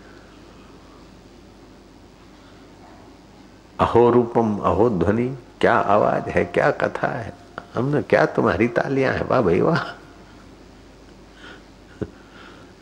अहो 3.80 4.08
रूपम 4.10 4.56
अहो 4.70 4.88
ध्वनि 4.90 5.28
क्या 5.60 5.74
आवाज़ 5.94 6.28
है 6.30 6.44
क्या 6.54 6.70
कथा 6.80 7.08
है? 7.08 7.32
हमने 7.74 8.02
क्या 8.02 8.24
तुम्हारी 8.36 8.68
तालियाँ 8.76 9.12
है? 9.14 9.22
वाह 9.30 9.40
भाई 9.42 9.60
वाह। 9.60 9.84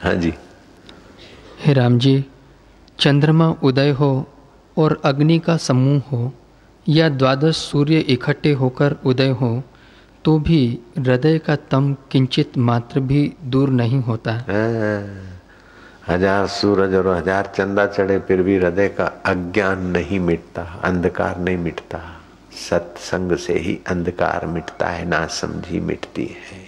हाँ 0.03 0.15
जी। 0.15 0.33
हे 1.65 1.73
राम 1.75 1.99
जी 1.99 2.25
चंद्रमा 2.99 3.49
उदय 3.63 3.91
हो 4.01 4.11
और 4.77 5.01
अग्नि 5.05 5.39
का 5.39 5.57
समूह 5.59 6.03
हो 6.13 6.33
या 6.87 7.09
द्वादश 7.09 7.57
सूर्य 7.57 7.99
इकट्ठे 8.11 8.53
होकर 8.53 8.97
उदय 9.07 9.29
हो 9.41 9.51
तो 10.25 10.39
भी 10.39 10.61
हृदय 10.99 11.39
का 11.39 11.57
तम 11.71 11.93
किंचित 12.13 12.59
मात्र 12.59 13.01
भी 13.01 13.21
दूर 13.45 13.71
नहीं 13.71 14.01
होता। 14.03 14.33
हाँ। 14.49 15.38
हज़ार 16.09 16.47
सूरज 16.49 16.95
और 16.95 17.09
हज़ार 17.09 17.53
चंदा 17.57 17.87
चढ़े, 17.87 18.19
फिर 18.19 18.43
भी 18.43 18.57
हृदय 18.57 18.89
का 18.89 19.07
अज्ञान 19.27 19.87
नहीं 19.87 20.21
मिटता, 20.21 20.63
अंधकार 20.85 21.39
नहीं 21.39 21.57
मिटता। 21.57 22.01
सत्संग 22.61 23.37
से 23.37 23.59
ही 23.59 23.79
अंधकार 23.87 24.47
मिटता 24.47 24.89
है 24.89 25.05
ना 25.09 25.27
समझी 25.27 25.81
मिटती 25.81 26.25
है। 26.25 26.67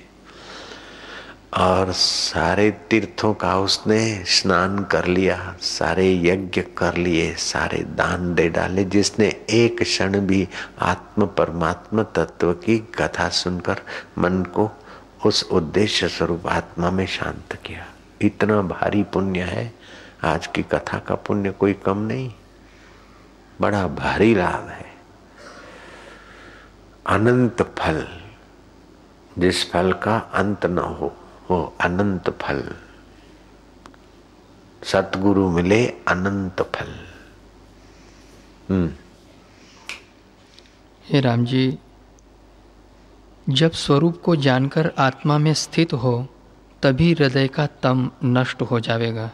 और 1.58 1.90
सारे 1.92 2.70
तीर्थों 2.90 3.32
का 3.34 3.56
उसने 3.58 4.00
स्नान 4.30 4.78
कर 4.84 5.06
लिया, 5.06 5.36
सारे 5.60 6.06
यज्ञ 6.24 6.60
कर 6.76 6.96
लिए, 6.96 7.32
सारे 7.34 7.78
दान 7.96 8.34
दे 8.34 8.48
डाले, 8.48 8.84
जिसने 8.84 9.28
एक 9.50 9.82
क्षण 9.82 10.18
भी 10.26 10.46
आत्म 10.80 11.26
परमात्मा 11.38 12.02
तत्व 12.16 12.52
की 12.56 12.78
कथा 12.98 13.28
सुनकर 13.28 13.80
मन 14.18 14.42
को 14.54 14.70
उस 15.26 15.42
उद्देश्य 15.52 16.08
स्वरूप 16.08 16.46
आत्मा 16.48 16.90
में 16.90 17.06
शांत 17.06 17.58
किया। 17.66 17.86
इतना 18.22 18.62
भारी 18.62 19.02
पुण्य 19.02 19.42
है, 19.42 19.74
आज 20.24 20.46
की 20.46 20.62
कथा 20.62 20.98
का 20.98 21.14
पुण्य 21.14 21.50
कोई 21.50 21.72
कम 21.72 21.98
नहीं। 21.98 22.32
बड़ा 23.60 23.88
भारी 23.88 24.34
लाभ 24.34 24.68
है। 24.68 24.94
अनंत 27.06 27.62
फल, 27.62 28.20
जिस 29.38 29.72
फल 29.72 29.92
का 29.92 30.18
अंत 30.18 30.66
न 30.66 30.78
हो, 30.78 31.16
वो 31.50 31.76
अनंत 31.80 32.30
फल। 32.30 32.76
सतगुरु 34.84 35.50
मिले 35.50 35.86
अनंत 35.86 36.62
फल। 36.62 37.06
हम्म। 38.70 38.90
हे 41.04 41.20
राम 41.20 41.44
जी, 41.44 41.78
जब 43.48 43.70
स्वरूप 43.70 44.22
को 44.24 44.36
जानकर 44.36 44.92
आत्मा 44.98 45.38
में 45.38 45.54
स्थित 45.54 45.92
हो 45.92 46.28
तभी 46.82 47.12
हृदय 47.12 47.48
का 47.48 47.66
तम 47.82 48.10
नष्ट 48.24 48.62
हो 48.62 48.80
जाएगा। 48.80 49.30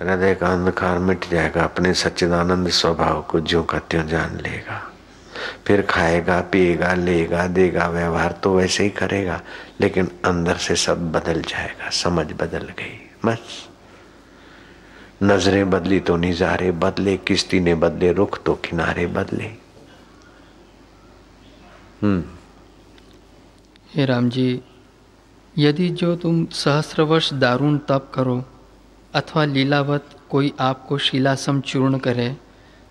हृदय 0.00 0.34
का 0.34 0.52
अंधकार 0.52 0.98
मिट 0.98 1.28
जाएगा 1.30 1.64
अपने 1.64 1.92
सच्चिदानंद 1.94 2.68
स्वभाव 2.72 3.22
को 3.22 3.40
जो 3.42 3.62
का 3.62 3.78
त्यों 3.78 4.06
जान 4.06 4.36
लेगा। 4.36 4.80
फिर 5.66 5.82
खाएगा 5.82 6.40
पिएगा 6.52 6.92
लेगा 6.94 7.46
देगा 7.46 7.86
व्यवहार 7.88 8.32
तो 8.42 8.54
वैसे 8.56 8.84
ही 8.84 8.90
करेगा 8.90 9.40
लेकिन 9.80 10.10
अंदर 10.24 10.56
से 10.56 10.76
सब 10.76 11.10
बदल 11.12 11.40
जाएगा 11.42 11.90
समझ 11.90 12.26
बदल 12.32 12.66
गई 12.78 12.98
बस। 13.24 13.66
नज़रें 15.22 15.70
बदली 15.70 16.00
तो 16.00 16.16
निजारे 16.16 16.70
बदले 16.72 17.16
किश्ती 17.16 17.60
ने 17.60 17.74
बदले 17.74 18.12
रुख 18.12 18.42
तो 18.44 18.54
किनारे 18.54 19.06
बदले। 19.06 19.50
हम्म। 22.02 22.22
हे 23.94 24.04
राम 24.04 24.28
जी 24.30 24.48
यदि 25.58 25.88
जो 25.88 26.16
तुम 26.16 26.46
सहस्र 26.46 27.02
वर्ष 27.02 27.32
दारुण 27.32 27.78
तप 27.78 28.12
करो, 28.14 28.44
अथवा 29.14 29.44
लीलावत 29.44 30.04
कोई 30.30 30.52
आपको 30.60 30.98
शिलासम 30.98 31.60
चूर्ण 31.60 31.98
करे, 31.98 32.36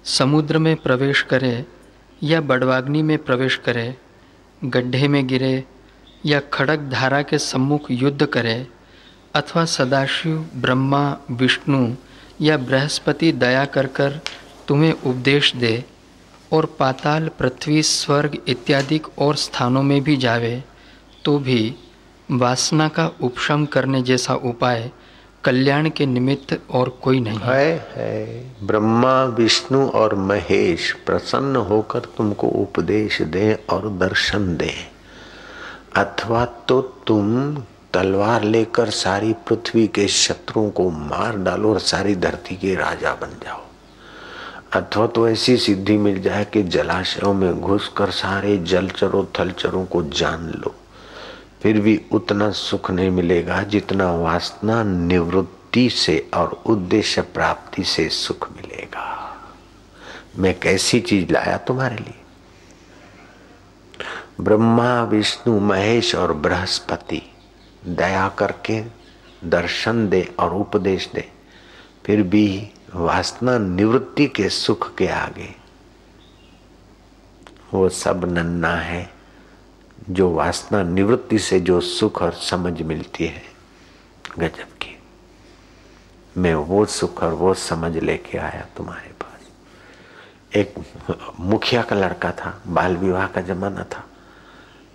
समुद्र 0.03 0.57
में 0.57 0.75
प्रवेश 0.75 1.21
करे, 1.21 1.65
या 2.23 2.41
बड़वाग्नि 2.41 3.01
में 3.01 3.17
प्रवेश 3.17 3.55
करे, 3.55 3.95
गड्ढे 4.65 5.07
में 5.07 5.27
गिरे, 5.27 5.63
या 6.25 6.39
खड़क 6.39 6.79
धारा 6.79 7.21
के 7.21 7.37
सम्मुख 7.37 7.91
युद्ध 7.91 8.25
करे, 8.25 8.67
अथवा 9.35 9.65
सदाशिव, 9.65 10.49
ब्रह्मा, 10.55 11.17
विष्णु, 11.31 11.95
या 12.41 12.57
बृहस्पति 12.57 13.31
दया 13.31 13.65
कर 13.65 13.87
कर 13.87 14.21
तुम्हें 14.67 14.93
उपदेश 14.93 15.55
दे, 15.55 15.85
और 16.53 16.65
पाताल, 16.79 17.27
पृथ्वी, 17.27 17.83
स्वर्ग 17.83 18.37
इत्यादि 18.47 19.01
और 19.17 19.35
स्थानों 19.35 19.83
में 19.83 20.03
भी 20.03 20.17
जावे 20.17 20.63
तो 21.25 21.39
भी 21.39 21.75
वासना 22.31 22.87
का 22.87 23.11
उपशम 23.21 23.65
करने 23.65 24.01
जैसा 24.01 24.33
उपाय 24.33 24.91
कल्याण 25.43 25.89
के 25.89 26.05
निमित्त 26.05 26.59
और 26.71 26.89
कोई 27.03 27.19
नहीं। 27.19 27.39
है 27.39 27.87
है 27.95 28.67
ब्रह्मा, 28.67 29.23
विष्णु 29.23 29.87
और 29.87 30.15
महेश 30.15 30.91
प्रसन्न 31.05 31.55
होकर 31.55 31.99
तुमको 31.99 32.47
उपदेश 32.47 33.21
दे 33.21 33.53
और 33.69 33.89
दर्शन 33.89 34.57
दे। 34.57 34.73
अथवा 35.95 36.45
तो 36.45 36.81
तुम 36.81 37.55
तलवार 37.93 38.43
लेकर 38.43 38.89
सारी 38.89 39.33
पृथ्वी 39.33 39.87
के 39.87 40.07
शत्रुओं 40.07 40.69
को 40.69 40.89
मार 40.89 41.37
डालो 41.37 41.73
और 41.73 41.79
सारी 41.79 42.15
धरती 42.15 42.55
के 42.55 42.75
राजा 42.75 43.13
बन 43.13 43.39
जाओ। 43.45 43.61
अथवा 44.73 45.07
तो 45.07 45.29
ऐसी 45.29 45.57
सिद्धि 45.57 45.97
मिल 45.97 46.21
जाए 46.21 46.45
कि 46.45 46.63
जलाशयों 46.63 47.33
में 47.33 47.61
घुसकर 47.61 48.09
सारे 48.09 48.57
जलचरों 48.57 49.25
थलचरों 49.39 49.85
को 49.85 50.03
जान 50.03 50.49
लो। 50.49 50.75
फिर 51.63 51.79
भी 51.81 52.01
उतना 52.11 52.51
सुख 52.51 52.91
नहीं 52.91 53.09
मिलेगा 53.09 53.63
जितना 53.63 54.11
वासना 54.11 54.83
निवृत्ति 54.83 55.89
से 55.89 56.29
और 56.33 56.63
उद्देश्य 56.65 57.21
प्राप्ति 57.21 57.83
से 57.83 58.09
सुख 58.09 58.51
मिलेगा। 58.51 59.37
मैं 60.37 60.59
कैसी 60.59 60.99
चीज़ 60.99 61.33
लाया 61.33 61.57
तुम्हारे 61.57 61.95
लिए? 61.95 62.13
ब्रह्मा, 64.41 65.03
विष्णु, 65.03 65.59
महेश 65.59 66.15
और 66.15 66.33
बृहस्पति, 66.33 67.21
दया 67.87 68.29
करके 68.29 68.83
दर्शन 69.45 70.09
दे 70.09 70.33
और 70.39 70.53
उपदेश 70.53 71.09
दे, 71.15 71.31
फिर 72.05 72.23
भी 72.23 72.69
वासना 72.95 73.57
निवृत्ति 73.57 74.27
के 74.27 74.49
सुख 74.49 74.95
के 74.95 75.07
आगे। 75.07 75.55
वो 77.73 77.89
सब 77.89 78.25
नन्ना 78.25 78.75
है। 78.75 79.16
जो 80.09 80.31
वासना 80.31 80.83
निवृत्ति 80.83 81.39
से 81.39 81.59
जो 81.59 81.81
सुख 81.81 82.21
और 82.21 82.33
समझ 82.33 82.81
मिलती 82.81 83.25
है, 83.25 83.41
गजब 84.39 84.63
की। 84.63 84.99
मैं 86.37 86.55
वो 86.55 86.85
सुख 86.85 87.23
और 87.23 87.33
वो 87.33 87.53
समझ 87.53 87.97
लेके 87.97 88.37
आया 88.37 88.65
तुम्हारे 88.77 89.07
पास। 89.07 89.47
एक 90.55 90.73
मुखिया 91.39 91.81
का 91.81 91.95
लड़का 91.95 92.31
था, 92.31 92.61
बाल 92.67 92.97
विवाह 92.97 93.27
का 93.27 93.41
जमाना 93.41 93.83
था। 93.83 94.03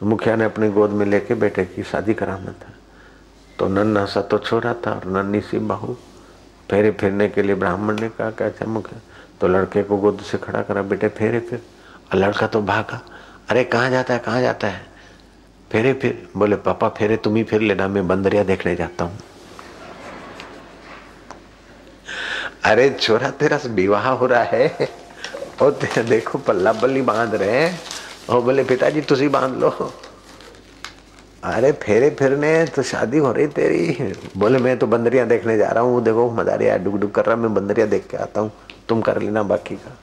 तो 0.00 0.06
मुखिया 0.06 0.36
ने 0.36 0.44
अपने 0.44 0.70
गोद 0.70 0.90
में 0.90 1.06
लेके 1.06 1.34
बेटे 1.34 1.64
की 1.64 1.82
शादी 1.82 2.14
कराना 2.14 2.52
था। 2.52 2.72
तो 3.58 3.68
नन्ना 3.68 4.06
सा 4.06 4.20
तो 4.20 4.38
छोरा 4.38 4.74
था 4.74 4.92
और 4.92 5.04
नन्नी 5.04 5.40
सी 5.40 5.58
बहू। 5.58 5.96
फेरे 6.70 6.90
फिरने 6.90 7.28
के 7.28 7.42
लिए 7.42 7.54
ब्राह्मण 7.54 8.00
ने 8.00 8.08
कहा 8.08 8.30
कैसे 8.30 8.64
मुखिया? 8.64 9.00
तो 9.40 9.48
लड़के 9.48 9.82
को 9.82 9.96
गोद 9.96 10.20
से 10.20 10.38
खड़ा 10.38 10.62
करा, 10.62 10.82
बेटे, 10.82 11.08
फेरे 11.08 11.40
फिर। 11.40 11.62
और 12.12 12.18
लड़का 12.18 12.46
तो 12.46 12.62
भागा, 12.62 13.00
अरे, 13.48 13.64
कहाँ 13.64 13.90
जाता 13.90 14.14
है, 14.14 14.20
कहाँ 14.20 14.40
जाता 14.40 14.68
है? 14.68 14.91
फेरे 15.72 15.92
फिर, 15.92 16.28
बोले, 16.36 16.56
पापा, 16.56 16.88
फेरे 16.88 17.16
तुम 17.16 17.36
ही 17.36 17.44
फिर 17.44 17.60
लेना, 17.60 17.88
मैं 17.88 18.08
बंदरिया 18.08 18.44
देखने 18.44 18.76
जाता 18.76 19.04
हूँ। 19.04 19.18
अरे, 22.64 22.90
छोरा, 22.90 23.30
तेरा 23.30 23.60
विवाह 23.66 24.08
हो 24.08 24.26
रहा 24.26 24.42
है। 24.42 24.88
और 25.62 25.70
तेरा 25.70 26.02
देखो, 26.02 26.38
पल्ला 26.38 26.72
बल्ली 26.72 27.02
बाँध 27.02 27.34
रहे 27.34 27.50
हैं। 27.50 27.80
और 28.30 28.40
बोले, 28.40 28.64
पिताजी 28.64 29.00
तुझी 29.00 29.28
बाँध 29.28 29.54
लो। 29.54 29.94
अरे, 31.44 31.72
फेरे 31.72 32.10
फिरने 32.10 32.66
तो 32.66 32.82
शादी 32.82 33.18
हो 33.18 33.32
रही 33.32 33.46
तेरी। 33.46 34.14
बोले, 34.36 34.58
मैं 34.58 34.78
तो 34.78 34.86
बंदरिया 34.86 35.24
देखने 35.24 35.56
जा 35.56 35.68
रहा 35.68 35.84
हूँ, 35.84 36.04
देखो 36.04 36.30
मदारिया 36.30 36.76
डुग 36.76 37.00
डुग 37.00 37.12
कर 37.12 37.24
रहा 37.24 37.36
मैं 37.36 37.54
बंदरिया 37.54 37.86
देख 37.86 38.06
के 38.06 38.16
आता 38.16 38.40
हूँ, 38.40 38.52
तुम 38.88 39.00
कर 39.00 39.22
लेना 39.22 39.42
बाकी 39.42 39.76
का। 39.76 39.98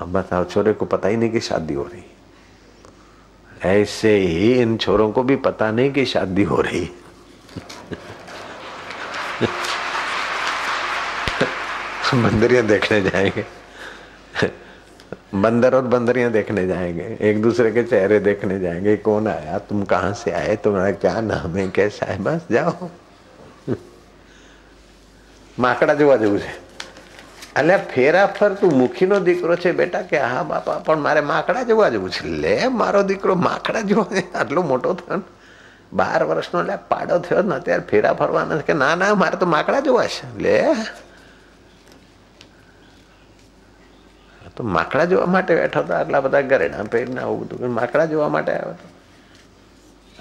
अब 0.00 0.12
बताओ, 0.12 0.44
छोरे 0.44 0.72
को 0.72 0.84
पता 0.84 1.08
ही 1.08 1.16
नहीं 1.16 1.30
कि 1.30 1.40
शादी 1.40 1.74
हो 1.74 1.82
रही। 1.82 2.09
ऐसे 3.65 4.15
ही 4.17 4.53
इन 4.61 4.75
छोरों 4.77 5.11
को 5.11 5.23
भी 5.23 5.35
पता 5.45 5.69
नहीं 5.71 5.91
कि 5.93 6.05
शादी 6.05 6.43
हो 6.43 6.61
रही 6.61 6.89
बंदरिया 12.15 12.61
देखने 12.63 13.01
जाएंगे 13.01 13.45
बंदर 15.35 15.75
और 15.75 15.87
बंदरियां 15.87 16.31
देखने 16.31 16.65
जाएंगे 16.67 17.17
एक 17.21 17.41
दूसरे 17.41 17.71
के 17.71 17.83
चेहरे 17.83 18.19
देखने 18.19 18.59
जाएंगे 18.59 18.95
कौन 18.97 19.27
आया 19.27 19.57
तुम 19.69 19.83
कहां 19.85 20.13
से 20.13 20.31
आए 20.33 20.55
तुम्हारा 20.63 20.91
क्या 20.97 21.19
नाम 21.21 21.55
है 21.55 21.67
कैसा 21.71 22.05
है 22.05 22.21
बस 22.23 22.47
जाओ 22.51 22.89
माकड़ा 25.57 25.93
જોવા 25.95 26.15
જેવું 26.17 26.39
છે 26.39 26.53
એટલે 27.58 27.76
ફેરા 27.76 28.26
તું 28.26 28.78
મુખીનો 28.78 29.20
દીકરો 29.20 29.56
છે 29.56 29.72
બેટા 29.72 30.02
કે, 30.02 30.20
હા, 30.20 30.42
બાપા, 30.42 30.78
પણ 30.78 30.98
મારે 30.98 31.20
માકડા 31.20 31.62
જોવા 31.62 31.88
જેવું 31.88 32.10
છે 32.10 32.28
લે, 32.28 32.68
મારો 32.68 33.02
દીકરો 33.02 33.34
માકડા 33.34 33.80
જોવા 33.80 34.38
આટલો 34.38 34.62
મોટો 34.62 34.94
થયો 34.94 35.22
બાર 35.92 36.24
વર્ષનો, 36.24 36.60
એટલે 36.60 36.76
પાડો 36.76 37.18
થયો 37.18 37.42
ને, 37.42 37.54
અત્યારે 37.54 37.82
ફેરા 37.90 38.12
ફરવાના 38.12 38.56
કે, 38.56 38.72
ના 38.72 38.94
ના, 38.94 39.14
મારે 39.14 39.36
તો 39.36 39.46
માકડા 39.46 39.80
જોવા 39.80 40.06
છે. 40.06 40.38
લે. 40.38 40.66
તો 44.56 44.64
માકડા 44.64 45.04
જોવા 45.04 45.26
માટે 45.26 45.54
બેઠો 45.54 45.80
હતો, 45.80 45.94
આટલા 45.94 46.20
બધા 46.20 46.40
ઘરેણા 46.40 46.82
પહેરીને 46.82 47.20
આવું 47.20 47.40
બધું 47.40 47.74
માકડા 47.74 48.04
જોવા 48.04 48.28
માટે 48.28 48.52
આવ્યો 48.52 48.70
હતો. 48.70 48.88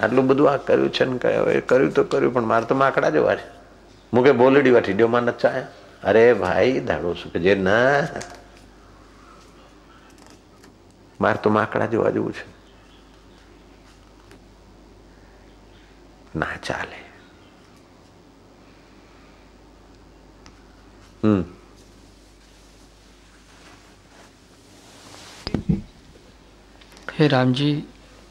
આટલું 0.03 0.27
બધું 0.27 0.51
આ 0.51 0.57
કર્યું 0.57 0.93
છે 0.93 1.05
ને, 1.05 1.59
કર્યું 1.59 1.91
તો 1.91 2.03
કર્યું, 2.03 2.33
પણ 2.33 2.41
મારે 2.41 2.65
તો 2.65 2.75
માકડા 2.75 3.09
જોવા 3.09 3.35
છે. 3.35 3.59
મુકે 4.13 4.31
બોલડી 4.31 4.71
વાઠી 4.71 4.93
ડ્યો 4.93 5.07
માં 5.07 5.21
નચાયા 5.21 5.67
અરે 6.02 6.24
ભાઈ 6.34 6.80
દાડો 6.82 7.14
શું 7.14 7.32
કે 7.32 7.38
જે 7.40 7.54
ના 7.60 7.86
મારે 11.20 11.38
તો 11.38 11.50
માકડા 11.50 11.86
જોવા 11.86 12.10
જેવું 12.10 12.32
છે 12.32 12.44
ના 16.36 16.56
ચાલે 16.62 17.00
હમ 21.22 21.42
हे 27.14 27.26
राम 27.28 27.52
जी 27.52 27.72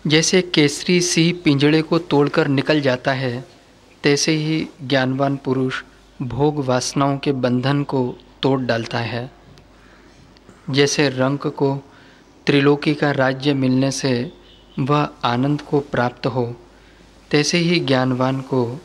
जैसे 0.06 0.42
केसरी 0.56 1.00
सी 1.02 1.32
पिंजड़े 1.44 1.82
को 1.82 2.00
तोड़कर 2.06 2.48
निकल 2.50 2.82
जाता 2.82 3.12
है 3.14 3.34
तैसे 4.04 4.32
ही 4.38 4.58
ज्ञानवान 4.84 5.38
पुरुष 5.38 5.82
भोग 6.23 6.65
वासनाओं 6.65 7.19
के 7.19 7.33
बंधन 7.33 7.83
को 7.83 8.17
तोड़ 8.43 8.61
डालता 8.61 8.99
है। 8.99 9.31
जैसे 10.71 11.09
रंक 11.09 11.47
को 11.47 11.85
त्रिलोकी 12.47 12.95
का 12.95 13.11
राज्य 13.11 13.55
मिलने 13.55 13.91
से 13.91 14.33
वह 14.79 15.09
आनंद 15.25 15.61
को 15.61 15.81
प्राप्त 15.81 16.27
हो, 16.27 16.57
तैसे 17.31 17.59
ही 17.59 17.81
ज्ञानवान 17.81 18.41
को 18.41 18.81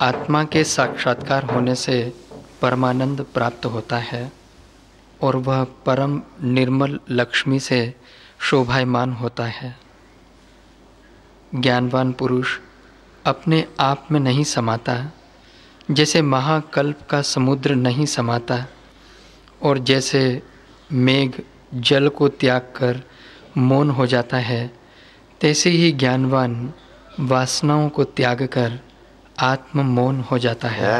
आत्मा 0.00 0.44
के 0.44 0.64
साक्षात्कार 0.64 1.44
होने 1.44 1.74
से 1.74 2.14
परमानंद 2.62 3.26
प्राप्त 3.34 3.66
होता 3.66 3.98
है 3.98 4.32
और 5.22 5.36
वह 5.36 5.64
परम 5.64 6.22
निर्मल 6.42 7.00
लक्ष्मी 7.10 7.60
से 7.60 7.94
शोभायमान 8.40 9.12
होता 9.12 9.44
है। 9.44 9.78
ज्ञानवान 11.54 12.12
पुरुष 12.12 12.58
अपने 13.26 13.64
आप 13.80 14.08
में 14.10 14.20
नहीं 14.20 14.44
समाता 14.44 15.12
जैसे 15.90 16.22
महाकल्प 16.22 16.98
का 17.10 17.22
समुद्र 17.22 17.74
नहीं 17.74 18.06
समाता 18.06 18.66
और 19.62 19.78
जैसे 19.78 20.42
मेघ 20.92 21.30
जल 21.74 22.08
को 22.08 22.28
त्याग 22.28 22.60
कर 22.60 23.02
मौन 23.56 23.90
हो 23.90 24.06
जाता 24.06 24.36
है, 24.36 24.70
तैसे 25.40 25.70
ही 25.70 25.92
ज्ञानवान 25.92 26.72
वासनाओं 27.20 27.88
को 27.88 28.04
त्याग 28.04 28.42
कर 28.42 28.80
आत्म 29.38 29.80
मौन 29.80 30.20
हो 30.20 30.38
जाता 30.38 30.68
है। 30.68 30.92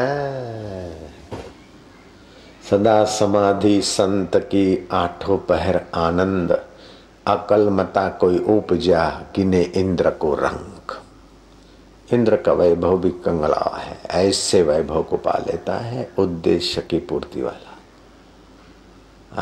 सदा 2.69 3.03
समाधि 3.03 3.81
संत 3.81 4.35
की 4.35 4.87
आठों 4.91 5.37
पहर 5.37 5.81
आनंद, 5.95 6.51
अकलमता 7.27 8.09
कोई 8.09 8.37
उपजा 8.37 9.09
किने 9.35 9.61
इंद्र 9.61 10.09
को 10.09 10.35
रंग। 10.35 10.72
इंद्र 12.11 12.37
का 12.37 12.53
वैभव 12.53 12.97
भी 12.97 13.09
कंगला 13.09 13.77
है। 13.77 13.97
ऐसे 14.05 14.61
वैभव 14.61 15.03
को 15.03 15.17
पा 15.17 15.43
लेता 15.47 15.75
है 15.75 16.11
उद्देश्य 16.17 16.81
की 16.81 16.99
पूर्ति 16.99 17.41
वाला। 17.41 17.69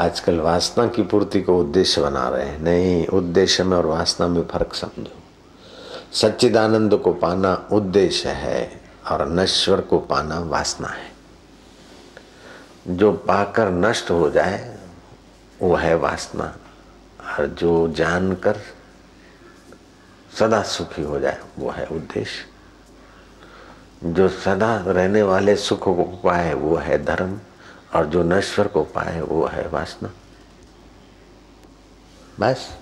आजकल 0.01 0.39
वासना 0.39 0.87
की 0.87 1.03
पूर्ति 1.03 1.41
को 1.41 1.59
उद्देश्य 1.59 2.01
बना 2.01 2.29
रहे 2.29 2.45
हैं। 2.45 2.59
नहीं, 2.59 3.07
उद्देश्य 3.07 3.63
में 3.63 3.77
और 3.77 3.85
वासना 3.85 4.27
में 4.27 4.47
फ़र्क 4.47 4.73
समझो। 4.73 5.17
सच्चिदानंद 6.13 6.97
को 6.97 7.13
पाना 7.13 7.67
उद्देश्य 7.71 8.29
है 8.29 8.81
और 9.11 9.29
नश्वर 9.29 9.81
को 9.81 9.99
पाना 9.99 10.39
वासना 10.39 10.87
है। 10.87 11.11
जो 12.87 13.11
पाकर 13.11 13.69
नष्ट 13.69 14.11
हो 14.11 14.29
जाए, 14.29 14.77
वो 15.61 15.75
है 15.75 15.95
वासना। 15.95 16.57
और 17.37 17.47
जो 17.47 17.87
जानकर 17.87 18.59
सदा 20.39 20.63
सुखी 20.63 21.01
हो 21.01 21.19
जाए, 21.19 21.39
वो 21.59 21.69
है 21.69 21.85
उद्देश्य। 21.85 22.50
जो 24.03 24.29
सदा 24.29 24.83
रहने 24.87 25.23
वाले 25.23 25.55
सुख 25.55 25.83
को 25.83 25.93
पाए, 25.93 26.53
वो 26.53 26.75
है 26.75 27.05
धर्म, 27.05 27.39
और 27.95 28.05
जो 28.05 28.23
नश्वर 28.23 28.67
को 28.67 28.83
पाए, 28.83 29.21
वो 29.21 29.45
है 29.45 29.67
वासना। 29.67 30.09
बस। 32.39 32.80